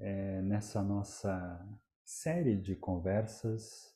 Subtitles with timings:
[0.00, 1.68] É, nessa nossa
[2.02, 3.94] série de conversas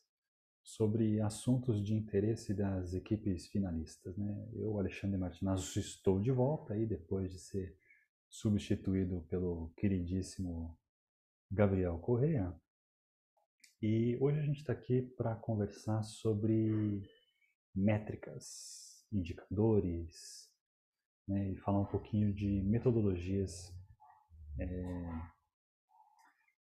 [0.63, 4.17] sobre assuntos de interesse das equipes finalistas.
[4.17, 4.49] Né?
[4.53, 7.77] Eu, Alexandre Martinazzo, estou de volta aí depois de ser
[8.29, 10.77] substituído pelo queridíssimo
[11.51, 12.53] Gabriel Correa.
[13.81, 17.03] E hoje a gente está aqui para conversar sobre
[17.73, 20.49] métricas, indicadores,
[21.27, 21.51] né?
[21.51, 23.71] e falar um pouquinho de metodologias
[24.57, 25.34] é,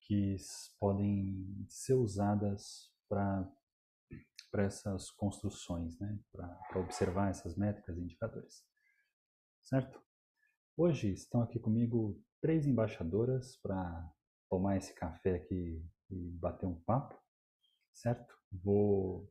[0.09, 0.37] que
[0.81, 3.47] podem ser usadas para
[4.51, 6.19] para essas construções, né?
[6.33, 8.65] para observar essas métricas e indicadores.
[9.63, 10.03] Certo?
[10.75, 14.11] Hoje estão aqui comigo três embaixadoras para
[14.49, 17.15] tomar esse café aqui e bater um papo,
[17.93, 18.35] certo?
[18.51, 19.31] Vou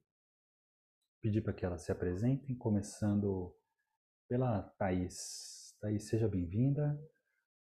[1.20, 3.56] pedir para que elas se apresentem, começando
[4.30, 5.76] pela Thaís.
[5.82, 6.96] Thaís, seja bem-vinda.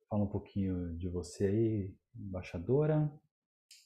[0.08, 3.10] Fala um pouquinho de você aí, embaixadora.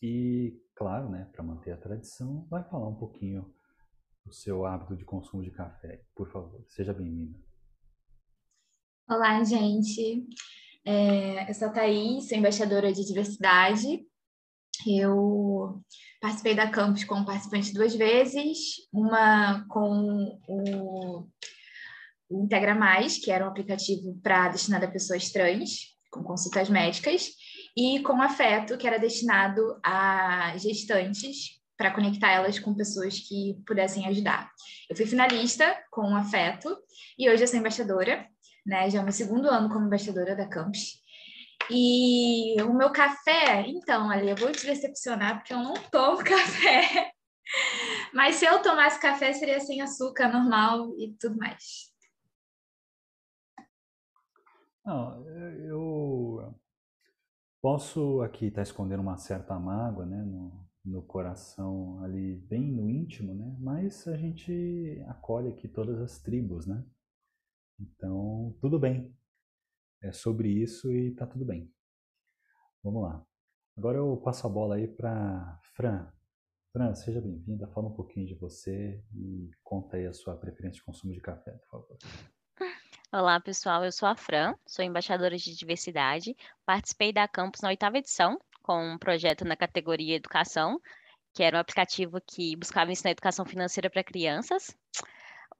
[0.03, 3.55] E, claro, né, para manter a tradição, vai falar um pouquinho
[4.25, 6.03] do seu hábito de consumo de café.
[6.15, 7.39] Por favor, seja bem-vinda.
[9.09, 10.27] Olá, gente.
[10.85, 14.05] É, eu sou a Thaís, sou embaixadora de diversidade.
[14.87, 15.83] Eu
[16.21, 18.59] participei da Campus como participante duas vezes,
[18.93, 21.29] uma com o,
[22.31, 27.31] Integra Mais, que era um aplicativo para destinado a pessoas trans, com consultas médicas,
[27.77, 34.07] e com Afeto, que era destinado a gestantes para conectar elas com pessoas que pudessem
[34.07, 34.51] ajudar.
[34.89, 36.75] Eu fui finalista com Afeto
[37.19, 38.27] e hoje eu sou embaixadora
[38.67, 38.91] né?
[38.91, 41.01] Já é meu segundo ano como embaixadora da Campus.
[41.71, 47.13] E o meu café, então, ali, eu vou te decepcionar porque eu não tomo café.
[48.13, 51.93] Mas se eu tomasse café, seria sem açúcar, normal e tudo mais.
[54.85, 56.55] Não, eu
[57.67, 62.89] posso aqui estar tá escondendo uma certa mágoa, né, no, no coração ali, bem no
[62.89, 66.87] íntimo, né, mas a gente acolhe aqui todas as tribos, né,
[67.81, 69.13] então, tudo bem.
[70.01, 71.69] É sobre isso e tá tudo bem.
[72.85, 73.27] Vamos lá.
[73.77, 76.09] Agora eu passo a bola aí para Fran.
[76.73, 77.67] Fran, seja bem-vinda.
[77.67, 81.51] Fala um pouquinho de você e conta aí a sua preferência de consumo de café,
[81.51, 81.99] por favor.
[83.13, 83.85] Olá, pessoal.
[83.85, 86.37] Eu sou a Fran, sou embaixadora de diversidade.
[86.67, 90.81] Participei da Campus na oitava edição, com um projeto na categoria Educação,
[91.33, 94.77] que era um aplicativo que buscava ensinar educação financeira para crianças.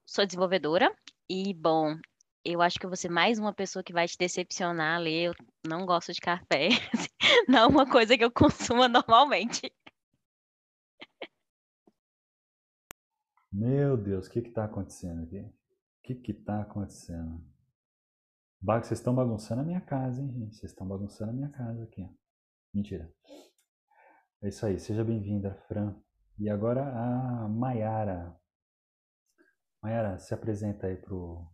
[0.05, 0.93] Sou desenvolvedora
[1.29, 1.97] e, bom,
[2.43, 5.29] eu acho que eu vou ser mais uma pessoa que vai te decepcionar, Lê.
[5.29, 5.33] Eu
[5.65, 6.69] não gosto de café.
[7.47, 9.71] Não é uma coisa que eu consuma normalmente.
[13.51, 15.45] Meu Deus, o que está acontecendo aqui?
[16.13, 17.43] O que está acontecendo?
[18.61, 20.55] Vocês estão bagunçando a minha casa, hein, gente?
[20.55, 22.09] Vocês estão bagunçando a minha casa aqui.
[22.73, 23.13] Mentira.
[24.41, 24.79] É isso aí.
[24.79, 25.95] Seja bem-vinda, Fran.
[26.39, 28.39] E agora a Maiara.
[29.83, 31.45] Mayara, se apresenta aí pro,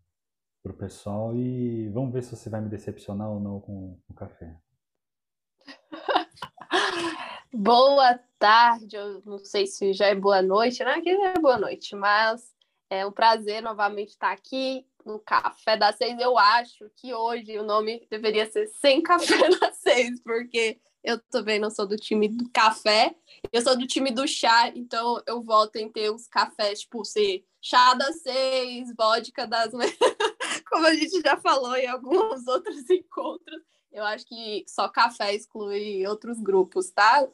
[0.62, 4.56] pro pessoal e vamos ver se você vai me decepcionar ou não com o café.
[7.52, 10.92] boa tarde, eu não sei se já é boa noite, né?
[10.94, 12.53] Aqui já é boa noite, mas
[12.94, 16.18] é um prazer novamente estar aqui no Café das Seis.
[16.20, 21.60] Eu acho que hoje o nome deveria ser Sem Café das Seis, porque eu também
[21.60, 23.14] não sou do time do café,
[23.52, 27.44] eu sou do time do chá, então eu volto em ter os cafés, tipo, ser
[27.62, 29.74] chá das seis, vodka das.
[30.70, 33.62] Como a gente já falou em alguns outros encontros,
[33.92, 37.28] eu acho que só café exclui outros grupos, tá?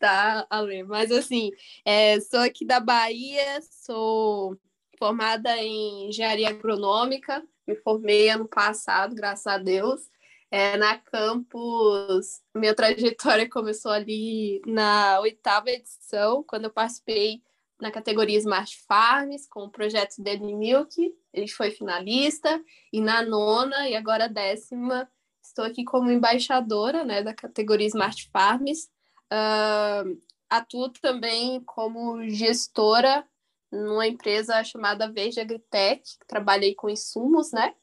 [0.00, 0.82] Tá, Ale?
[0.82, 1.52] Mas assim,
[1.84, 4.58] é, sou aqui da Bahia, sou
[5.02, 10.00] formada em engenharia agronômica, me formei ano passado, graças a Deus
[10.48, 17.42] é, na campus, minha trajetória começou ali na oitava edição, quando eu participei
[17.80, 22.62] na categoria Smart Farms com o projeto Daily Milk, ele foi finalista,
[22.92, 25.10] e na nona e agora décima,
[25.42, 28.88] estou aqui como embaixadora né, da categoria Smart Farms.
[29.32, 30.16] Uh,
[30.48, 33.26] atuo também como gestora
[33.72, 37.74] numa empresa chamada Verde Agritech, trabalhei com insumos, né?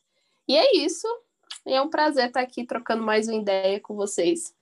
[0.48, 1.08] E é isso,
[1.66, 4.54] e é um prazer estar aqui trocando mais uma ideia com vocês.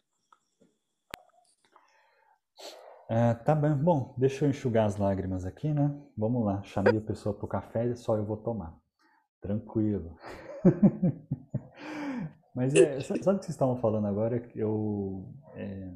[3.10, 3.74] É, tá bem.
[3.74, 5.96] Bom, deixa eu enxugar as lágrimas aqui, né?
[6.18, 6.62] Vamos lá.
[6.64, 8.78] Chamei a pessoa pro café e só eu vou tomar.
[9.40, 10.18] Tranquilo.
[12.54, 14.44] Mas é, sabe o que vocês estavam falando agora?
[14.56, 15.94] Eu é,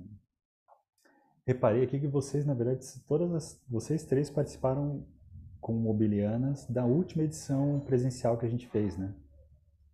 [1.45, 5.05] reparei aqui que vocês, na verdade, todas as, vocês três participaram
[5.61, 9.13] com mobilianas da última edição presencial que a gente fez, né?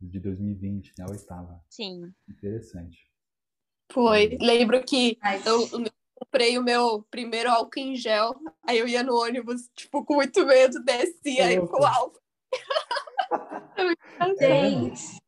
[0.02, 1.06] De 2020, né?
[1.06, 1.62] A oitava.
[1.70, 2.12] Sim.
[2.28, 2.98] Interessante.
[3.92, 4.38] Foi.
[4.42, 8.36] Lembro que eu, eu comprei o meu primeiro álcool em gel,
[8.66, 12.20] aí eu ia no ônibus, tipo, com muito medo, descia aí com álcool.
[14.40, 15.20] Gente,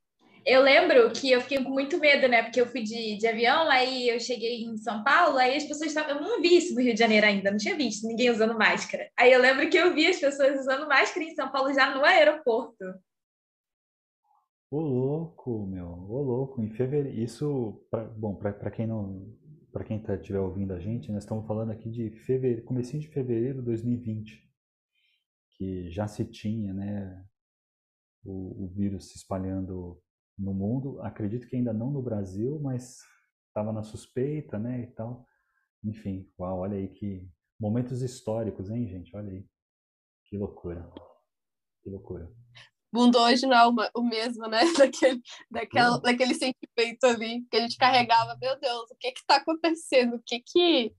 [0.50, 2.42] eu lembro que eu fiquei com muito medo, né?
[2.44, 5.90] Porque eu fui de, de avião, aí eu cheguei em São Paulo, aí as pessoas
[5.90, 6.16] estavam.
[6.16, 9.10] Eu não vi isso no Rio de Janeiro ainda, não tinha visto ninguém usando máscara.
[9.18, 12.04] Aí eu lembro que eu vi as pessoas usando máscara em São Paulo já no
[12.04, 12.84] aeroporto.
[14.72, 16.62] Ô louco, meu, ô louco.
[16.62, 19.28] Em fevereiro, isso, pra, bom, para quem não,
[19.72, 23.60] para quem tá, ouvindo a gente, nós estamos falando aqui de fevereiro, comecinho de fevereiro
[23.60, 24.50] de 2020,
[25.52, 27.24] que já se tinha, né,
[28.24, 30.02] o, o vírus se espalhando
[30.40, 31.02] no mundo.
[31.02, 33.00] Acredito que ainda não no Brasil, mas
[33.48, 35.26] estava na suspeita, né, e tal.
[35.84, 37.28] Enfim, uau, olha aí que
[37.60, 39.16] momentos históricos, hein, gente?
[39.16, 39.46] Olha aí.
[40.26, 40.90] Que loucura.
[41.84, 42.32] Que loucura.
[42.92, 44.60] Mundo hoje não é uma, o mesmo, né?
[44.78, 48.38] Daquele, daquela, daquele sentimento ali que a gente carregava.
[48.42, 50.16] Meu Deus, o que que tá acontecendo?
[50.16, 50.94] O que que, o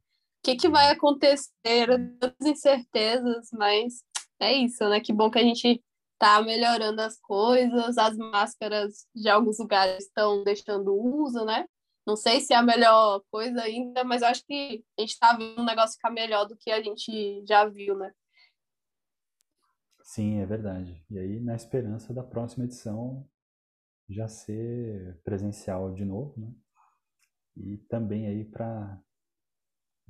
[0.44, 1.50] que, que vai acontecer?
[1.64, 4.04] Tantas incertezas, mas
[4.40, 5.00] é isso, né?
[5.00, 5.82] Que bom que a gente
[6.20, 11.64] tá melhorando as coisas, as máscaras de alguns lugares estão deixando o uso, né?
[12.06, 15.62] Não sei se é a melhor coisa ainda, mas acho que a gente está vendo
[15.62, 18.12] um negócio ficar melhor do que a gente já viu, né?
[20.02, 21.02] Sim, é verdade.
[21.10, 23.26] E aí, na esperança da próxima edição
[24.08, 26.52] já ser presencial de novo, né?
[27.56, 29.00] E também aí para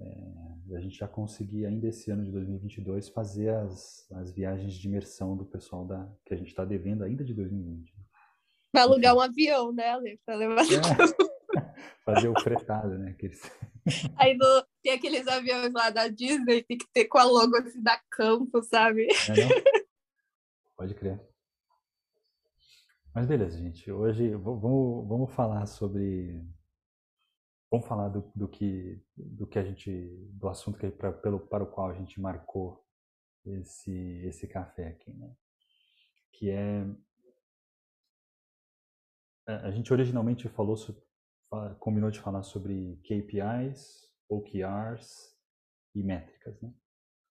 [0.01, 4.87] é, a gente já conseguir ainda esse ano de 2022 fazer as, as viagens de
[4.89, 7.93] imersão do pessoal da que a gente está devendo ainda de 2020.
[8.73, 10.21] Vai alugar um avião, né, Ale?
[10.25, 10.65] Para levar é,
[12.05, 13.11] fazer o fretado, né?
[13.11, 13.41] Aqueles...
[14.17, 14.39] Aí
[14.83, 18.63] tem aqueles aviões lá da Disney, tem que ter com a logo assim da campo,
[18.63, 19.07] sabe?
[19.07, 19.81] É,
[20.77, 21.21] Pode crer.
[23.13, 23.91] Mas beleza, gente.
[23.91, 26.41] Hoje vamos, vamos falar sobre
[27.71, 29.91] Vamos falar do, do, que, do que a gente,
[30.33, 32.85] do assunto que pra, pelo, para o qual a gente marcou
[33.45, 33.93] esse,
[34.27, 35.33] esse café aqui, né?
[36.33, 36.85] Que é,
[39.47, 40.77] a gente originalmente falou,
[41.79, 45.37] combinou de falar sobre KPIs, OKRs
[45.95, 46.75] e métricas, né?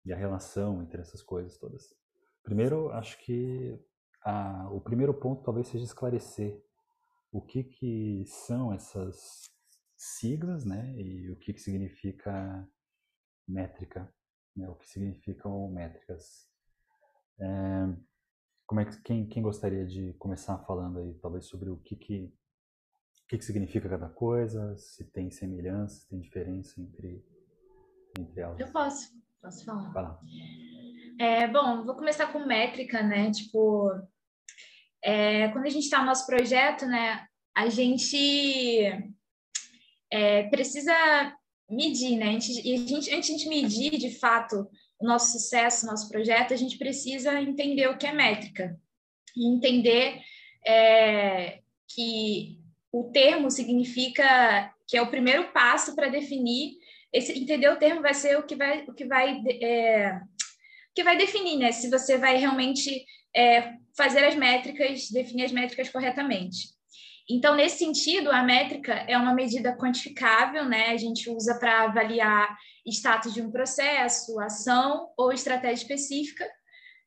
[0.05, 1.95] E a relação entre essas coisas todas.
[2.43, 3.83] Primeiro, acho que
[4.23, 6.63] a, o primeiro ponto talvez seja esclarecer
[7.33, 9.56] o que que são essas
[9.97, 10.95] siglas, né?
[10.97, 12.69] E o que, que significa
[13.49, 14.13] métrica,
[14.55, 14.69] né?
[14.69, 16.49] O que significam métricas.
[17.41, 17.47] É,
[18.67, 22.35] como é que quem, quem gostaria de começar falando aí, talvez sobre o que que
[23.25, 27.25] o que, que significa cada coisa, se tem semelhança, se tem diferença entre
[28.19, 28.61] entre elas?
[28.61, 29.91] Eu posso, posso falar.
[29.93, 30.21] Vai lá.
[31.19, 33.31] É, bom, vou começar com métrica, né?
[33.31, 33.91] Tipo,
[35.03, 37.27] é, quando a gente está no nosso projeto, né?
[37.55, 39.16] A gente
[40.17, 40.95] é, precisa
[41.69, 42.39] medir, né?
[42.65, 44.67] e a gente, antes de medir, de fato,
[44.99, 48.79] o nosso sucesso, o nosso projeto, a gente precisa entender o que é métrica
[49.37, 50.21] e entender
[50.67, 52.59] é, que
[52.91, 56.77] o termo significa que é o primeiro passo para definir
[57.13, 60.21] esse entender o termo vai ser o que vai o que vai é,
[60.95, 61.73] que vai definir, né?
[61.73, 63.05] Se você vai realmente
[63.35, 66.76] é, fazer as métricas, definir as métricas corretamente.
[67.29, 70.91] Então, nesse sentido, a métrica é uma medida quantificável, né?
[70.91, 72.57] A gente usa para avaliar
[72.87, 76.49] status de um processo, ação ou estratégia específica.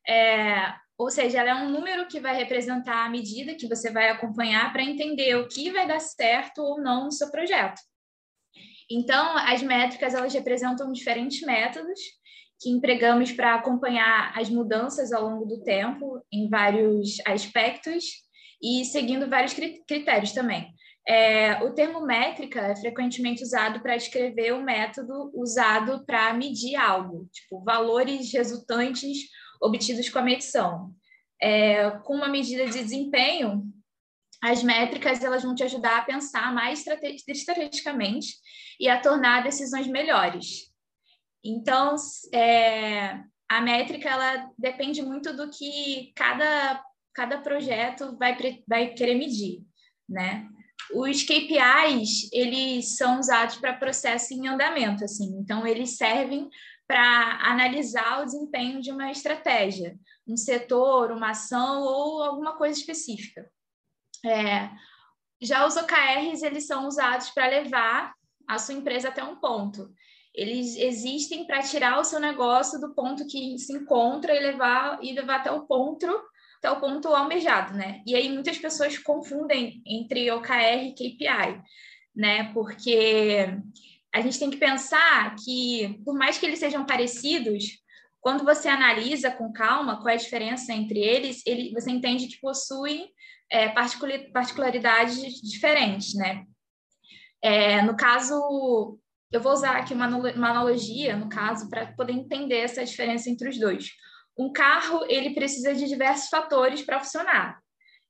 [0.06, 4.10] É, ou seja, ela é um número que vai representar a medida que você vai
[4.10, 7.80] acompanhar para entender o que vai dar certo ou não no seu projeto.
[8.90, 11.98] Então, as métricas elas representam diferentes métodos
[12.60, 18.04] que empregamos para acompanhar as mudanças ao longo do tempo em vários aspectos
[18.62, 20.74] e seguindo vários critérios também.
[21.08, 27.28] É, o termo métrica é frequentemente usado para descrever o método usado para medir algo,
[27.32, 29.18] tipo valores resultantes
[29.60, 30.92] obtidos com a medição.
[31.42, 33.64] É, com uma medida de desempenho,
[34.42, 36.84] as métricas elas vão te ajudar a pensar mais
[37.26, 38.34] estrategicamente
[38.78, 40.70] e a tornar decisões melhores.
[41.44, 41.96] Então,
[42.32, 46.82] é, a métrica ela depende muito do que cada
[47.20, 48.34] cada projeto vai,
[48.66, 49.62] vai querer medir,
[50.08, 50.48] né?
[50.94, 55.36] os KPIs, eles são usados para processo em andamento, assim.
[55.38, 56.48] Então, eles servem
[56.86, 59.94] para analisar o desempenho de uma estratégia,
[60.26, 63.48] um setor, uma ação ou alguma coisa específica.
[64.24, 64.70] É,
[65.42, 68.14] já os OKRs, eles são usados para levar
[68.48, 69.92] a sua empresa até um ponto.
[70.34, 75.12] Eles existem para tirar o seu negócio do ponto que se encontra e levar e
[75.12, 76.08] levar até o ponto
[76.60, 78.02] até o ponto almejado, né?
[78.06, 81.62] E aí muitas pessoas confundem entre OKR e KPI,
[82.14, 82.52] né?
[82.52, 83.48] Porque
[84.14, 87.80] a gente tem que pensar que, por mais que eles sejam parecidos,
[88.20, 92.40] quando você analisa com calma qual é a diferença entre eles, ele, você entende que
[92.40, 93.10] possuem
[93.50, 96.44] é, particularidades diferentes, né?
[97.42, 98.98] É, no caso,
[99.32, 103.48] eu vou usar aqui uma, uma analogia, no caso, para poder entender essa diferença entre
[103.48, 103.92] os dois.
[104.40, 107.60] Um carro, ele precisa de diversos fatores para funcionar,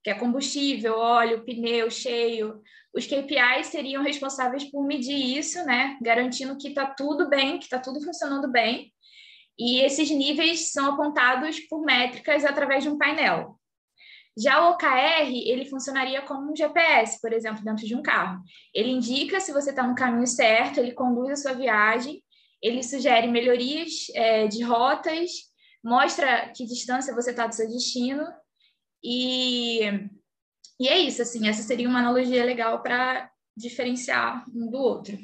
[0.00, 2.62] que é combustível, óleo, pneu, cheio.
[2.94, 5.98] Os KPIs seriam responsáveis por medir isso, né?
[6.00, 8.92] Garantindo que está tudo bem, que está tudo funcionando bem.
[9.58, 13.58] E esses níveis são apontados por métricas através de um painel.
[14.38, 18.40] Já o OKR, ele funcionaria como um GPS, por exemplo, dentro de um carro.
[18.72, 22.22] Ele indica se você está no caminho certo, ele conduz a sua viagem,
[22.62, 25.49] ele sugere melhorias é, de rotas,
[25.82, 28.26] mostra que distância você está do seu destino.
[29.02, 29.80] E,
[30.78, 35.18] e é isso, assim, essa seria uma analogia legal para diferenciar um do outro.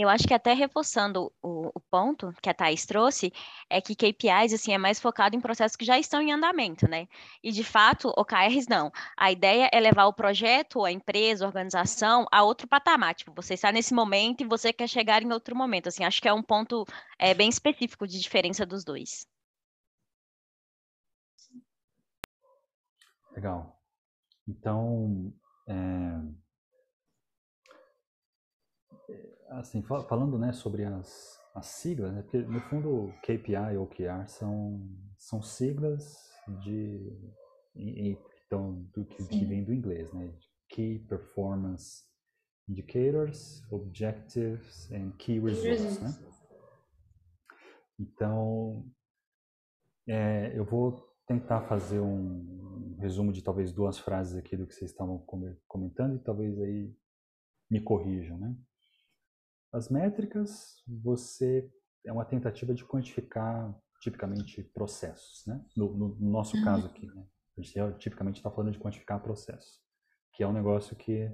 [0.00, 3.32] Eu acho que até reforçando o, o, ponto que a Thais trouxe,
[3.68, 7.08] é que KPIs, assim, é mais focado em processos que já estão em andamento, né?
[7.42, 8.92] E, de fato, OKRs não.
[9.16, 13.12] A ideia é levar o projeto, a empresa, a organização a outro patamar.
[13.16, 15.88] Tipo, você está nesse momento e você quer chegar em outro momento.
[15.88, 16.84] Assim, acho que é um ponto
[17.18, 19.26] é, bem específico de diferença dos dois.
[23.34, 23.76] Legal.
[24.46, 25.34] Então,
[25.66, 26.47] é
[29.50, 34.88] assim, falando né, sobre as, as siglas, né, porque no fundo KPI ou OKR são,
[35.16, 36.28] são siglas
[36.62, 37.16] de,
[37.74, 40.34] então, do que, que vem do inglês, né?
[40.68, 42.04] Key Performance
[42.68, 46.10] Indicators, Objectives and Key Results, né?
[47.98, 48.84] Então,
[50.06, 54.90] é, eu vou tentar fazer um resumo de talvez duas frases aqui do que vocês
[54.90, 55.18] estavam
[55.66, 56.94] comentando e talvez aí
[57.70, 58.56] me corrijam, né?
[59.72, 61.70] As métricas, você
[62.04, 65.62] é uma tentativa de quantificar tipicamente processos, né?
[65.76, 66.64] No, no, no nosso uhum.
[66.64, 67.26] caso aqui, né?
[67.56, 69.80] A gente tipicamente está falando de quantificar processos,
[70.32, 71.30] que é um negócio que,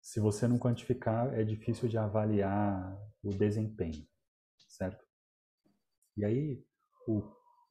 [0.00, 4.06] se você não quantificar, é difícil de avaliar o desempenho,
[4.68, 5.04] certo?
[6.16, 6.64] E aí,
[7.06, 7.22] o,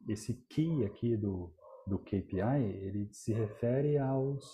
[0.10, 1.56] esse key aqui do,
[1.88, 4.46] do KPI, ele se refere aos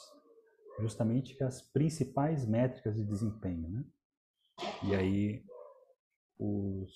[0.80, 3.84] justamente as principais métricas de desempenho, né?
[4.84, 5.44] E aí
[6.40, 6.92] os,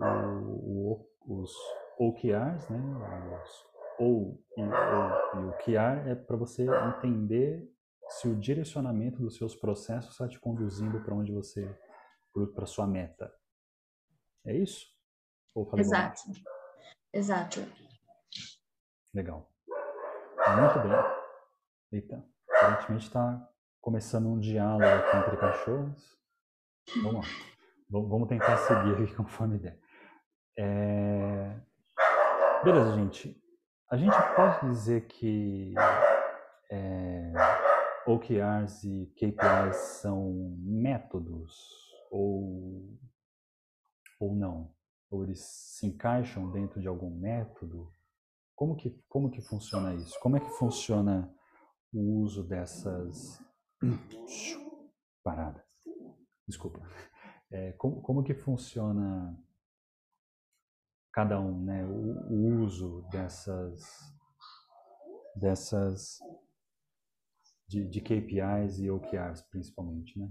[0.00, 1.52] o, o, os
[1.98, 2.78] OKRs, né?
[3.42, 7.68] Os, ou e, ou, e o QR é para você entender
[8.08, 11.68] se o direcionamento dos seus processos está te conduzindo para onde você
[12.54, 13.32] para sua meta.
[14.46, 14.86] É isso?
[15.80, 16.22] Exato.
[16.26, 16.32] Bom?
[17.12, 17.60] Exato.
[19.12, 19.50] Legal.
[19.66, 21.18] Muito bem.
[21.90, 23.50] Eita, aparentemente está
[23.88, 26.18] começando um diálogo aqui entre cachorros.
[27.02, 27.34] Vamos lá.
[27.88, 29.80] Vamos tentar seguir aqui conforme der.
[30.58, 31.58] É...
[32.62, 33.42] Beleza, gente.
[33.90, 35.72] A gente pode dizer que
[36.70, 37.32] é,
[38.06, 41.56] OKRs e KPIs são métodos
[42.10, 42.94] ou,
[44.20, 44.70] ou não?
[45.10, 47.90] Ou eles se encaixam dentro de algum método?
[48.54, 50.20] Como que, como que funciona isso?
[50.20, 51.34] Como é que funciona
[51.90, 53.47] o uso dessas
[55.22, 55.64] Parada.
[56.46, 56.80] Desculpa.
[57.50, 59.36] É, como, como que funciona
[61.12, 61.84] cada um, né?
[61.84, 63.82] O, o uso dessas
[65.34, 66.18] dessas
[67.68, 70.28] de, de, KPIs e OKRs, principalmente, né?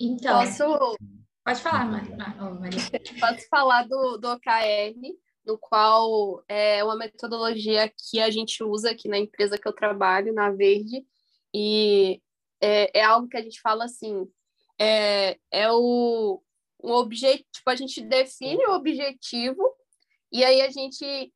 [0.00, 0.96] Então, Posso...
[1.44, 2.16] pode falar, Maria.
[3.20, 4.96] Posso falar do, do OKR,
[5.46, 10.32] no qual é uma metodologia que a gente usa aqui na empresa que eu trabalho,
[10.32, 11.06] na Verde,
[11.54, 12.20] e
[12.60, 14.26] é, é algo que a gente fala assim,
[14.78, 16.42] é, é o
[16.82, 19.62] um objetivo, tipo, a gente define o objetivo
[20.30, 21.32] e aí a gente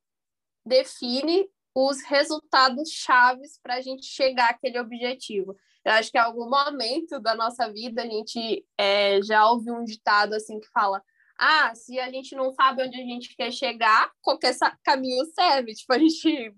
[0.66, 5.56] define os resultados chaves para a gente chegar àquele objetivo.
[5.84, 9.84] Eu acho que em algum momento da nossa vida a gente é, já ouviu um
[9.84, 11.02] ditado assim que fala:
[11.38, 15.74] ah, se a gente não sabe onde a gente quer chegar, qualquer caminho serve.
[15.74, 16.52] Tipo, a gente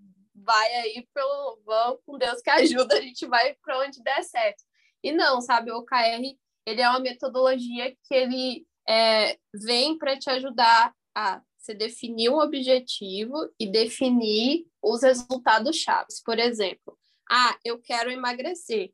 [0.45, 4.63] vai aí pelo vamos com Deus que ajuda, a gente vai para onde der certo.
[5.03, 10.29] E não, sabe, o OKR, ele é uma metodologia que ele é, vem para te
[10.31, 16.23] ajudar a você definir um objetivo e definir os resultados chaves.
[16.23, 16.99] Por exemplo,
[17.31, 18.93] ah, eu quero emagrecer.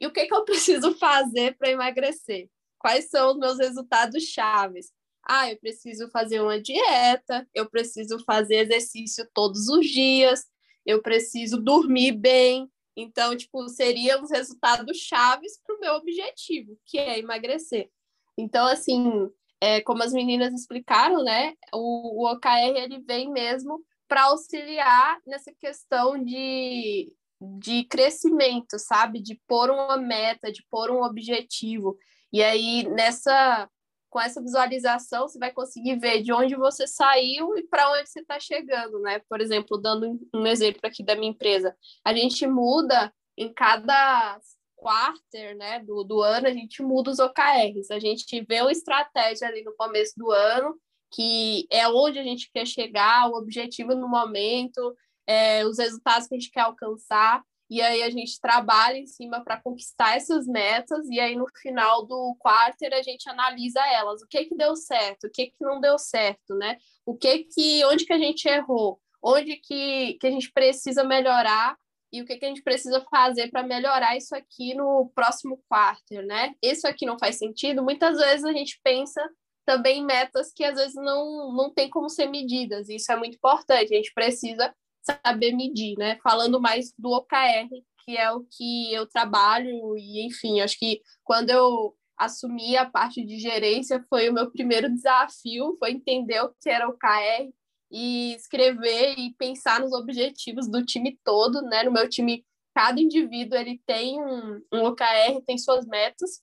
[0.00, 2.48] E o que, que eu preciso fazer para emagrecer?
[2.78, 4.90] Quais são os meus resultados chaves?
[5.22, 10.46] Ah, eu preciso fazer uma dieta, eu preciso fazer exercício todos os dias,
[10.84, 12.70] eu preciso dormir bem.
[12.96, 17.88] Então, tipo, seriam os resultados chaves para o meu objetivo, que é emagrecer.
[18.36, 19.28] Então, assim,
[19.60, 25.52] é, como as meninas explicaram, né, o, o OKR ele vem mesmo para auxiliar nessa
[25.60, 27.12] questão de,
[27.58, 29.22] de crescimento, sabe?
[29.22, 31.96] De pôr uma meta, de pôr um objetivo.
[32.32, 33.68] E aí, nessa
[34.10, 38.20] com essa visualização, você vai conseguir ver de onde você saiu e para onde você
[38.20, 39.20] está chegando, né?
[39.28, 41.74] Por exemplo, dando um exemplo aqui da minha empresa,
[42.04, 44.38] a gente muda em cada
[44.76, 49.46] quarter, né, do, do ano, a gente muda os OKRs, a gente vê uma estratégia
[49.46, 50.74] ali no começo do ano,
[51.12, 56.34] que é onde a gente quer chegar, o objetivo no momento, é, os resultados que
[56.34, 61.08] a gente quer alcançar, e aí a gente trabalha em cima para conquistar essas metas,
[61.08, 65.28] e aí no final do quarter a gente analisa elas, o que que deu certo,
[65.28, 66.78] o que que não deu certo, né?
[67.06, 71.76] O que que, onde que a gente errou, onde que, que a gente precisa melhorar
[72.12, 76.26] e o que, que a gente precisa fazer para melhorar isso aqui no próximo quarter,
[76.26, 76.54] né?
[76.60, 77.84] Isso aqui não faz sentido.
[77.84, 79.22] Muitas vezes a gente pensa
[79.64, 83.36] também metas que às vezes não, não tem como ser medidas, e isso é muito
[83.36, 86.18] importante, a gente precisa saber medir, né?
[86.22, 87.68] Falando mais do OKR,
[88.04, 93.24] que é o que eu trabalho, e enfim, acho que quando eu assumi a parte
[93.24, 97.50] de gerência foi o meu primeiro desafio, foi entender o que era o OKR,
[97.90, 101.82] e escrever e pensar nos objetivos do time todo, né?
[101.82, 106.40] No meu time, cada indivíduo ele tem um, um OKR, tem suas metas.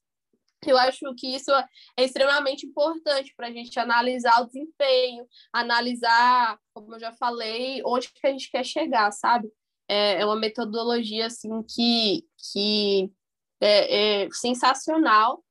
[0.65, 6.95] Eu acho que isso é extremamente importante para a gente analisar o desempenho, analisar, como
[6.95, 9.49] eu já falei, onde que a gente quer chegar, sabe?
[9.87, 13.11] É, é uma metodologia assim que, que
[13.61, 15.43] é, é sensacional.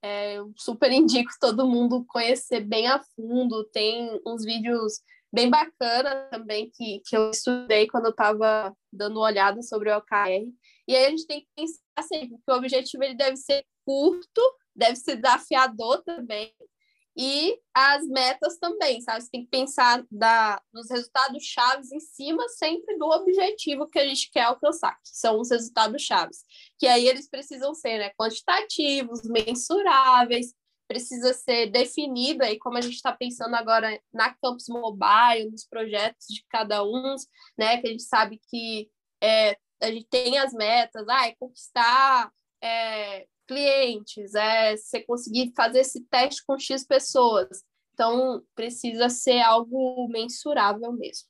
[0.00, 3.64] É, eu super indico todo mundo conhecer bem a fundo.
[3.72, 5.00] Tem uns vídeos
[5.32, 9.96] bem bacana também que, que eu estudei quando eu estava dando uma olhada sobre o
[9.96, 10.52] OKR.
[10.86, 14.40] E aí a gente tem que pensar sempre que o objetivo ele deve ser curto,
[14.74, 16.52] deve ser desafiador também,
[17.16, 19.20] e as metas também, sabe?
[19.20, 24.06] Você tem que pensar da, nos resultados chaves em cima sempre do objetivo que a
[24.06, 26.42] gente quer alcançar, que são os resultados chaves.
[26.78, 30.54] Que aí eles precisam ser né, quantitativos, mensuráveis,
[30.88, 36.26] precisa ser definido aí, como a gente está pensando agora na Campus Mobile, nos projetos
[36.28, 37.14] de cada um,
[37.58, 37.78] né?
[37.78, 38.90] Que a gente sabe que
[39.22, 45.80] é, a gente tem as metas, ah, é conquistar é, clientes, é você conseguir fazer
[45.80, 47.64] esse teste com X pessoas.
[47.92, 51.28] Então, precisa ser algo mensurável mesmo.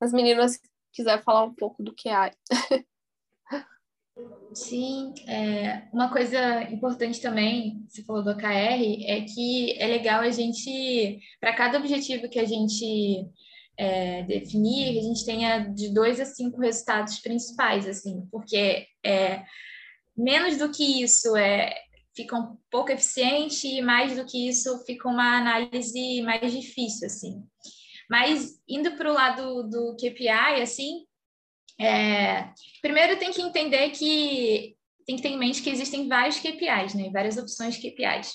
[0.00, 0.60] As meninas
[0.92, 2.32] quiser falar um pouco do que é.
[4.54, 8.44] Sim, é, uma coisa importante também, você falou do OKR,
[9.06, 13.26] é que é legal a gente, para cada objetivo que a gente
[13.76, 19.42] é, definir, a gente tenha de dois a cinco resultados principais, assim, porque é,
[20.16, 21.74] menos do que isso é,
[22.14, 27.42] fica um pouco eficiente e mais do que isso fica uma análise mais difícil, assim.
[28.10, 31.06] Mas indo para o lado do KPI, assim,
[31.80, 32.50] é,
[32.82, 37.10] primeiro tem que entender que tem que ter em mente que existem vários KPIs, né?
[37.12, 38.34] várias opções de KPIs.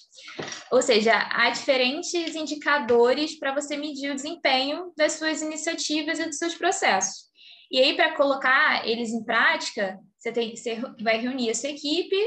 [0.71, 6.37] Ou seja, há diferentes indicadores para você medir o desempenho das suas iniciativas e dos
[6.37, 7.27] seus processos.
[7.71, 12.17] E aí, para colocar eles em prática, você, tem, você vai reunir a sua equipe,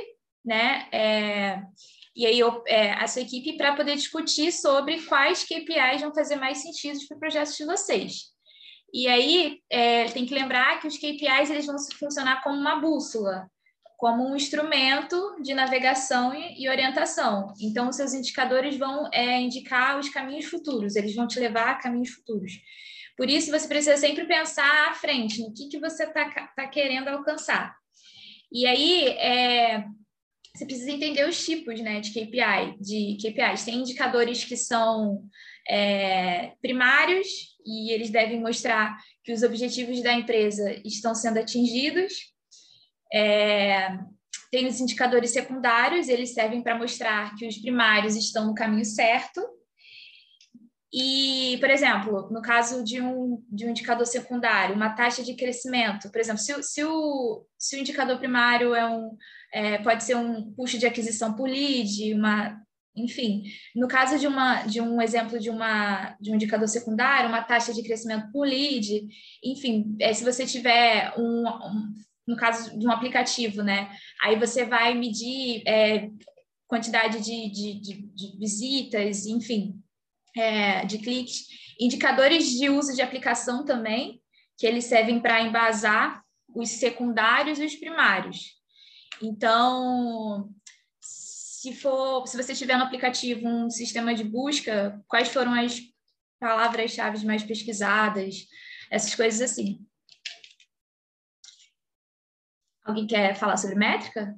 [0.44, 0.86] né?
[0.92, 1.62] É,
[2.14, 6.58] e aí é, a sua equipe para poder discutir sobre quais KPIs vão fazer mais
[6.58, 8.30] sentido para o projeto de vocês.
[8.92, 13.48] E aí é, tem que lembrar que os KPIs eles vão funcionar como uma bússola,
[14.00, 17.52] como um instrumento de navegação e, orientação.
[17.60, 22.08] Então, seus indicadores vão é, indicar os caminhos futuros, eles vão te levar a caminhos
[22.08, 22.50] futuros.
[23.14, 27.08] Por isso, você precisa sempre pensar à frente, no que, que você está tá querendo
[27.08, 27.76] alcançar.
[28.50, 29.84] E aí, é,
[30.56, 33.66] você precisa entender os tipos né, de KPI, de KPIs.
[33.66, 35.22] Tem indicadores que são
[35.68, 37.28] é, primários
[37.66, 42.14] e eles devem mostrar que os objetivos da empresa estão sendo atingidos.
[43.12, 43.98] É,
[44.50, 49.40] tem os indicadores secundários, eles servem para mostrar que os primários estão no caminho certo.
[50.92, 56.10] E, por exemplo, no caso de um, de um indicador secundário, uma taxa de crescimento,
[56.10, 59.16] por exemplo, se, se, o, se o indicador primário é um,
[59.52, 62.60] é, pode ser um custo de aquisição por lead, uma,
[62.96, 63.44] enfim,
[63.76, 67.72] no caso de, uma, de um exemplo de, uma, de um indicador secundário, uma taxa
[67.72, 69.06] de crescimento por lead,
[69.44, 71.94] enfim, é, se você tiver um, um,
[72.30, 73.90] no caso de um aplicativo, né,
[74.22, 76.08] aí você vai medir é,
[76.66, 79.74] quantidade de, de, de, de visitas, enfim,
[80.36, 81.46] é, de cliques,
[81.80, 84.22] indicadores de uso de aplicação também,
[84.56, 86.22] que eles servem para embasar
[86.54, 88.60] os secundários e os primários.
[89.20, 90.48] Então,
[91.00, 95.80] se for, se você tiver no aplicativo um sistema de busca, quais foram as
[96.38, 98.46] palavras-chave mais pesquisadas,
[98.90, 99.84] essas coisas assim.
[102.84, 104.36] Alguém quer falar sobre métrica?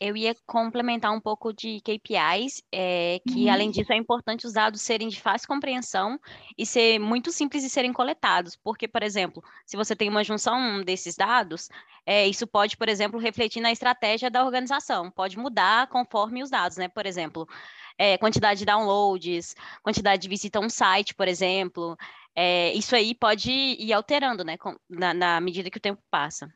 [0.00, 3.52] Eu ia complementar um pouco de KPIs, é, que uhum.
[3.52, 6.18] além disso é importante os dados serem de fácil compreensão
[6.58, 10.82] e ser muito simples de serem coletados, porque, por exemplo, se você tem uma junção
[10.82, 11.68] desses dados,
[12.04, 16.76] é, isso pode, por exemplo, refletir na estratégia da organização, pode mudar conforme os dados,
[16.76, 16.88] né?
[16.88, 17.48] Por exemplo,
[17.96, 21.96] é, quantidade de downloads, quantidade de visita a um site, por exemplo,
[22.34, 24.56] é, isso aí pode ir alterando, né,
[24.88, 26.52] na, na medida que o tempo passa.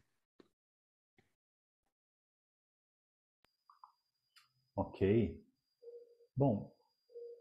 [4.78, 5.44] Ok.
[6.36, 6.72] Bom,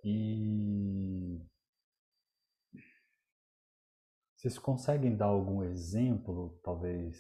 [0.04, 1.40] e
[4.36, 7.16] vocês conseguem dar algum exemplo, talvez,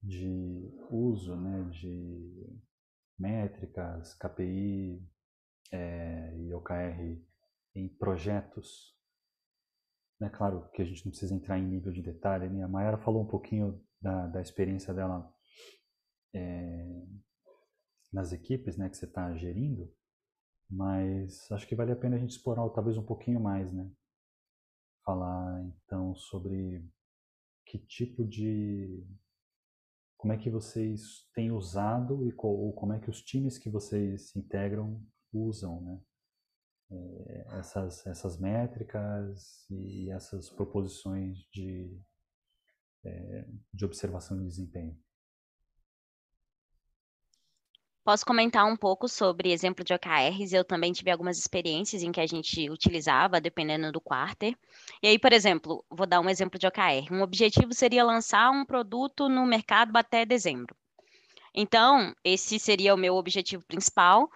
[0.00, 2.56] de uso né, de
[3.18, 5.04] métricas, KPI
[5.72, 7.20] é, e OKR
[7.74, 8.96] em projetos?
[10.22, 12.62] É claro que a gente não precisa entrar em nível de detalhe, né?
[12.62, 15.34] a Mayara falou um pouquinho da, da experiência dela
[16.32, 17.06] é,
[18.12, 19.92] nas equipes né, que você está gerindo,
[20.68, 23.90] mas acho que vale a pena a gente explorar talvez um pouquinho mais, né?
[25.04, 26.84] Falar então sobre
[27.64, 29.06] que tipo de.
[30.16, 34.34] Como é que vocês têm usado e ou como é que os times que vocês
[34.34, 35.00] integram
[35.32, 36.00] usam, né?
[36.90, 42.00] É, essas, essas métricas e essas proposições de,
[43.04, 44.96] é, de observação de desempenho.
[48.06, 50.52] Posso comentar um pouco sobre exemplo de OKRs.
[50.52, 54.56] Eu também tive algumas experiências em que a gente utilizava, dependendo do quarter.
[55.02, 57.10] E aí, por exemplo, vou dar um exemplo de OKR.
[57.10, 60.72] Um objetivo seria lançar um produto no mercado até dezembro.
[61.52, 64.30] Então, esse seria o meu objetivo principal.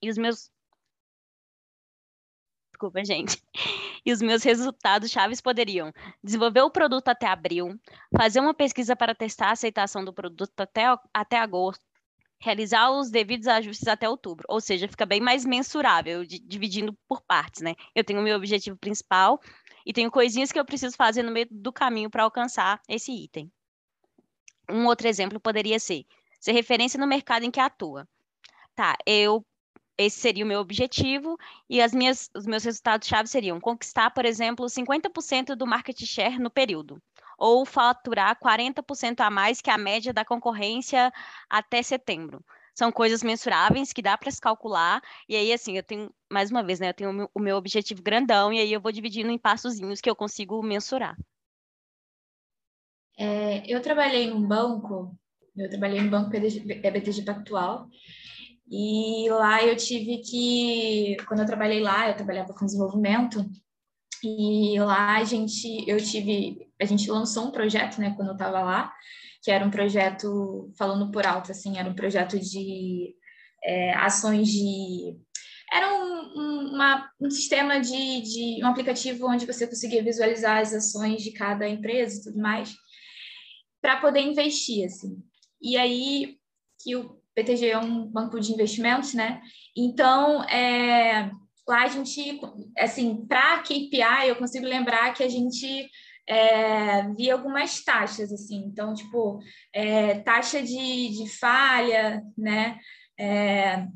[0.00, 0.48] E os meus.
[2.70, 3.42] Desculpa, gente.
[4.06, 7.76] E os meus resultados chaves poderiam desenvolver o produto até abril,
[8.16, 11.84] fazer uma pesquisa para testar a aceitação do produto até, até agosto,
[12.42, 17.22] realizar os devidos ajustes até outubro, ou seja, fica bem mais mensurável, de, dividindo por
[17.22, 17.76] partes, né?
[17.94, 19.40] Eu tenho o meu objetivo principal
[19.86, 23.50] e tenho coisinhas que eu preciso fazer no meio do caminho para alcançar esse item.
[24.68, 26.04] Um outro exemplo poderia ser
[26.40, 28.08] ser referência no mercado em que atua.
[28.74, 29.46] Tá, eu
[29.96, 31.38] esse seria o meu objetivo
[31.70, 36.40] e as minhas, os meus resultados chave seriam conquistar, por exemplo, 50% do market share
[36.40, 37.00] no período
[37.42, 41.12] ou faturar 40% a mais que a média da concorrência
[41.50, 42.40] até setembro.
[42.72, 45.02] São coisas mensuráveis que dá para se calcular.
[45.28, 46.90] E aí, assim, eu tenho, mais uma vez, né?
[46.90, 50.14] Eu tenho o meu objetivo grandão, e aí eu vou dividindo em passozinhos que eu
[50.14, 51.16] consigo mensurar.
[53.18, 55.12] É, eu trabalhei num banco,
[55.56, 57.88] eu trabalhei no banco BTG Pactual,
[58.70, 63.44] e lá eu tive que, quando eu trabalhei lá, eu trabalhava com desenvolvimento,
[64.22, 68.60] e lá a gente, eu tive, a gente lançou um projeto, né, quando eu estava
[68.60, 68.92] lá,
[69.42, 73.14] que era um projeto, falando por alto, assim, era um projeto de
[73.64, 75.16] é, ações de.
[75.72, 80.72] Era um, um, uma, um sistema de, de um aplicativo onde você conseguia visualizar as
[80.72, 82.74] ações de cada empresa e tudo mais,
[83.80, 85.16] para poder investir, assim.
[85.60, 86.36] E aí,
[86.82, 89.40] que o PTG é um banco de investimentos, né?
[89.76, 91.30] Então, é,
[91.68, 92.40] lá a gente,
[92.78, 95.88] assim, para KPI, eu consigo lembrar que a gente
[96.28, 99.38] é, via algumas taxas, assim, então, tipo,
[99.72, 102.78] é, taxa de, de falha, né?
[103.18, 103.86] É,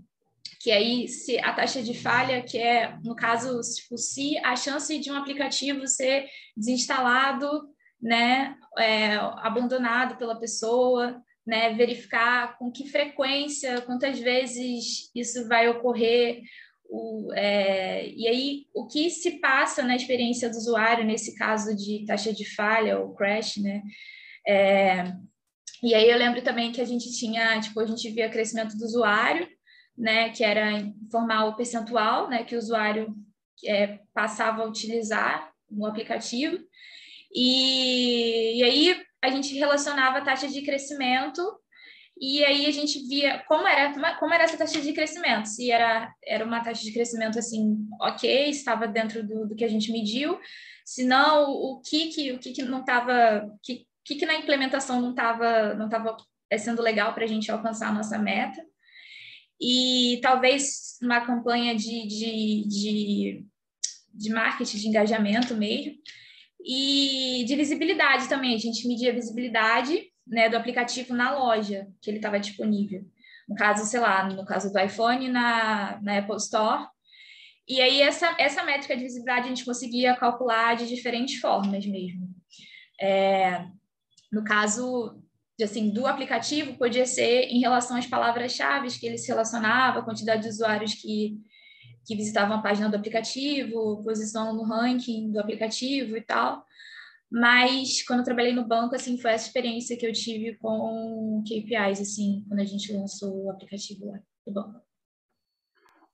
[0.60, 4.98] que aí, se a taxa de falha, que é, no caso, tipo, se a chance
[4.98, 6.26] de um aplicativo ser
[6.56, 7.68] desinstalado,
[8.00, 16.42] né, é, abandonado pela pessoa, né, verificar com que frequência, quantas vezes isso vai ocorrer,
[16.88, 22.04] o, é, e aí, o que se passa na experiência do usuário, nesse caso de
[22.06, 23.82] taxa de falha ou crash, né?
[24.46, 25.04] É,
[25.82, 28.84] e aí eu lembro também que a gente tinha, tipo, a gente via crescimento do
[28.84, 29.48] usuário,
[29.96, 30.30] né?
[30.30, 32.44] Que era informar o percentual, né?
[32.44, 33.14] Que o usuário
[33.64, 36.58] é, passava a utilizar no aplicativo.
[37.34, 41.42] E, e aí a gente relacionava a taxa de crescimento
[42.18, 45.46] e aí a gente via como era, como era essa taxa de crescimento.
[45.46, 49.68] Se era, era uma taxa de crescimento assim, ok, estava dentro do, do que a
[49.68, 50.38] gente mediu.
[50.84, 55.00] Se não, o que que, o que, que não estava, que, que, que na implementação
[55.00, 56.16] não estava não tava
[56.58, 58.64] sendo legal para a gente alcançar a nossa meta.
[59.60, 63.46] E talvez uma campanha de, de, de,
[64.14, 65.94] de marketing, de engajamento mesmo.
[66.64, 72.10] E de visibilidade também, a gente media a visibilidade né, do aplicativo na loja que
[72.10, 73.04] ele estava disponível.
[73.48, 76.88] No caso, sei lá, no caso do iPhone, na, na Apple Store.
[77.68, 82.28] E aí, essa, essa métrica de visibilidade a gente conseguia calcular de diferentes formas mesmo.
[83.00, 83.64] É,
[84.32, 85.22] no caso,
[85.62, 90.48] assim, do aplicativo, podia ser em relação às palavras-chave que ele se relacionava, quantidade de
[90.48, 91.38] usuários que,
[92.04, 96.64] que visitavam a página do aplicativo, posição no ranking do aplicativo e tal.
[97.30, 102.00] Mas quando eu trabalhei no banco, assim, foi essa experiência que eu tive com KPIs,
[102.00, 104.80] assim, quando a gente lançou o aplicativo lá do banco.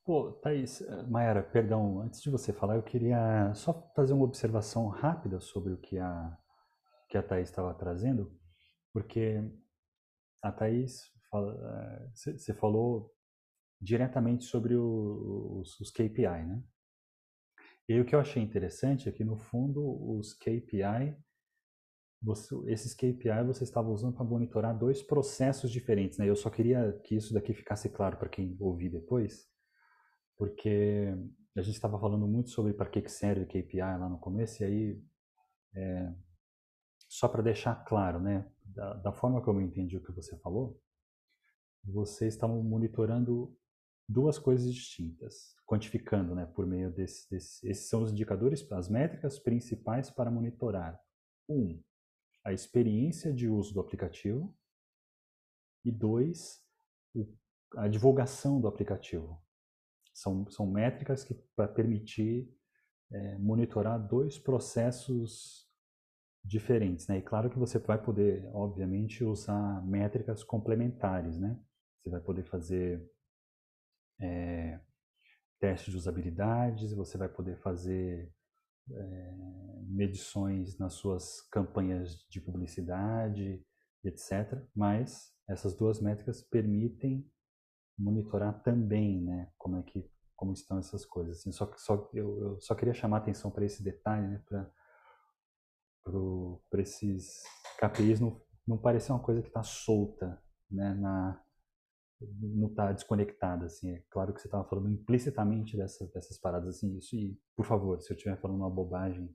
[0.04, 4.88] Pô, Thaís, eh, Mayara, perdão, antes de você falar, eu queria só fazer uma observação
[4.88, 6.36] rápida sobre o que a,
[7.08, 8.36] que a Thaís estava trazendo,
[8.92, 9.40] porque
[10.42, 11.08] a Thaís,
[12.12, 13.14] você eh, falou
[13.80, 16.62] diretamente sobre o, os, os KPI, né?
[17.92, 19.82] E o que eu achei interessante é que, no fundo,
[20.16, 21.14] os KPI,
[22.22, 26.16] você, esses KPI você estava usando para monitorar dois processos diferentes.
[26.16, 26.26] Né?
[26.26, 29.46] Eu só queria que isso daqui ficasse claro para quem ouvir depois,
[30.38, 31.14] porque
[31.54, 34.64] a gente estava falando muito sobre para que, que serve KPI lá no começo, e
[34.64, 35.02] aí,
[35.74, 36.14] é,
[37.10, 40.80] só para deixar claro, né, da, da forma como eu entendi o que você falou,
[41.84, 43.54] vocês estavam monitorando
[44.12, 49.38] duas coisas distintas, quantificando, né, por meio desse, desse, esses são os indicadores, as métricas
[49.38, 51.00] principais para monitorar.
[51.48, 51.82] Um,
[52.44, 54.54] a experiência de uso do aplicativo
[55.84, 56.60] e dois,
[57.14, 57.26] o,
[57.76, 59.42] a divulgação do aplicativo.
[60.12, 62.54] São, são métricas que para permitir
[63.10, 65.68] é, monitorar dois processos
[66.44, 67.18] diferentes, né?
[67.18, 71.58] E claro que você vai poder, obviamente, usar métricas complementares, né?
[72.02, 73.02] Você vai poder fazer
[74.22, 74.80] é,
[75.58, 78.32] teste de usabilidade, você vai poder fazer
[78.90, 79.34] é,
[79.86, 83.64] medições nas suas campanhas de publicidade,
[84.04, 84.60] etc.
[84.74, 87.28] Mas essas duas métricas permitem
[87.98, 91.38] monitorar também, né, como é que como estão essas coisas.
[91.38, 94.42] Assim, só só eu, eu só queria chamar atenção para esse detalhe, né,
[96.00, 97.42] para esses
[97.78, 101.40] KPIs não, não parecer uma coisa que está solta, né, na
[102.40, 103.94] não está desconectada, assim.
[103.94, 107.16] É claro que você estava falando implicitamente dessas, dessas paradas, assim, isso.
[107.16, 109.34] E, por favor, se eu estiver falando uma bobagem,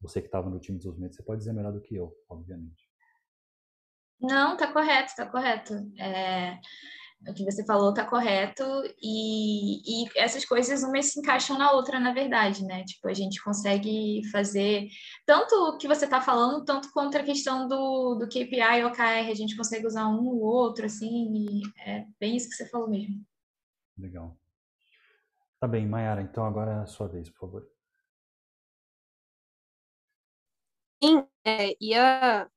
[0.00, 2.88] você que estava no time de desenvolvimento, você pode dizer melhor do que eu, obviamente.
[4.20, 5.74] Não, tá correto, tá correto.
[5.98, 6.58] É,
[7.26, 8.62] o que você falou está correto
[9.02, 12.84] e, e essas coisas uma se encaixam na outra, na verdade, né?
[12.84, 14.88] Tipo, a gente consegue fazer
[15.26, 19.30] tanto o que você está falando, tanto contra a questão do, do KPI e OKR,
[19.30, 23.24] a gente consegue usar um ou outro, assim, é bem isso que você falou mesmo.
[23.96, 24.38] Legal.
[25.58, 27.68] Tá bem, Mayara, então agora é a sua vez, por favor.
[31.02, 32.48] Sim, é, ia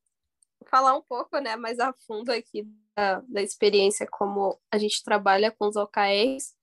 [0.67, 2.63] falar um pouco, né, mais a fundo aqui
[2.95, 6.54] da, experiência como a gente trabalha com os OKRs.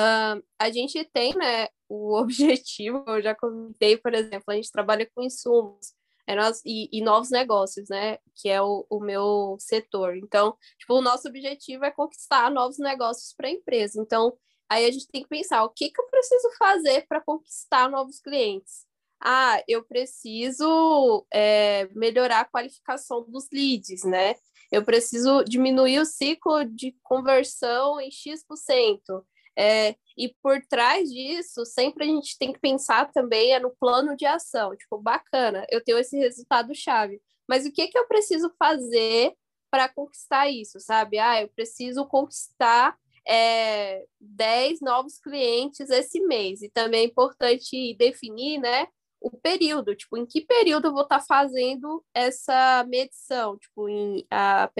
[0.00, 5.08] Uh, a gente tem, né, o objetivo, eu já comentei, por exemplo, a gente trabalha
[5.14, 10.14] com insumos é nós, e, e, novos negócios, né, que é o, o meu setor.
[10.14, 13.98] Então, tipo, o nosso objetivo é conquistar novos negócios para a empresa.
[13.98, 14.36] Então,
[14.68, 18.20] aí a gente tem que pensar, o que, que eu preciso fazer para conquistar novos
[18.20, 18.86] clientes?
[19.20, 24.34] ah, eu preciso é, melhorar a qualificação dos leads, né?
[24.70, 29.24] Eu preciso diminuir o ciclo de conversão em X%.
[29.58, 34.16] É, e por trás disso, sempre a gente tem que pensar também é no plano
[34.16, 34.76] de ação.
[34.76, 37.20] Tipo, bacana, eu tenho esse resultado chave.
[37.48, 39.34] Mas o que, que eu preciso fazer
[39.70, 41.18] para conquistar isso, sabe?
[41.18, 46.62] Ah, eu preciso conquistar é, 10 novos clientes esse mês.
[46.62, 48.86] E também é importante definir, né?
[49.20, 54.26] O período, tipo, em que período eu vou estar tá fazendo essa medição, tipo, em
[54.30, 54.70] a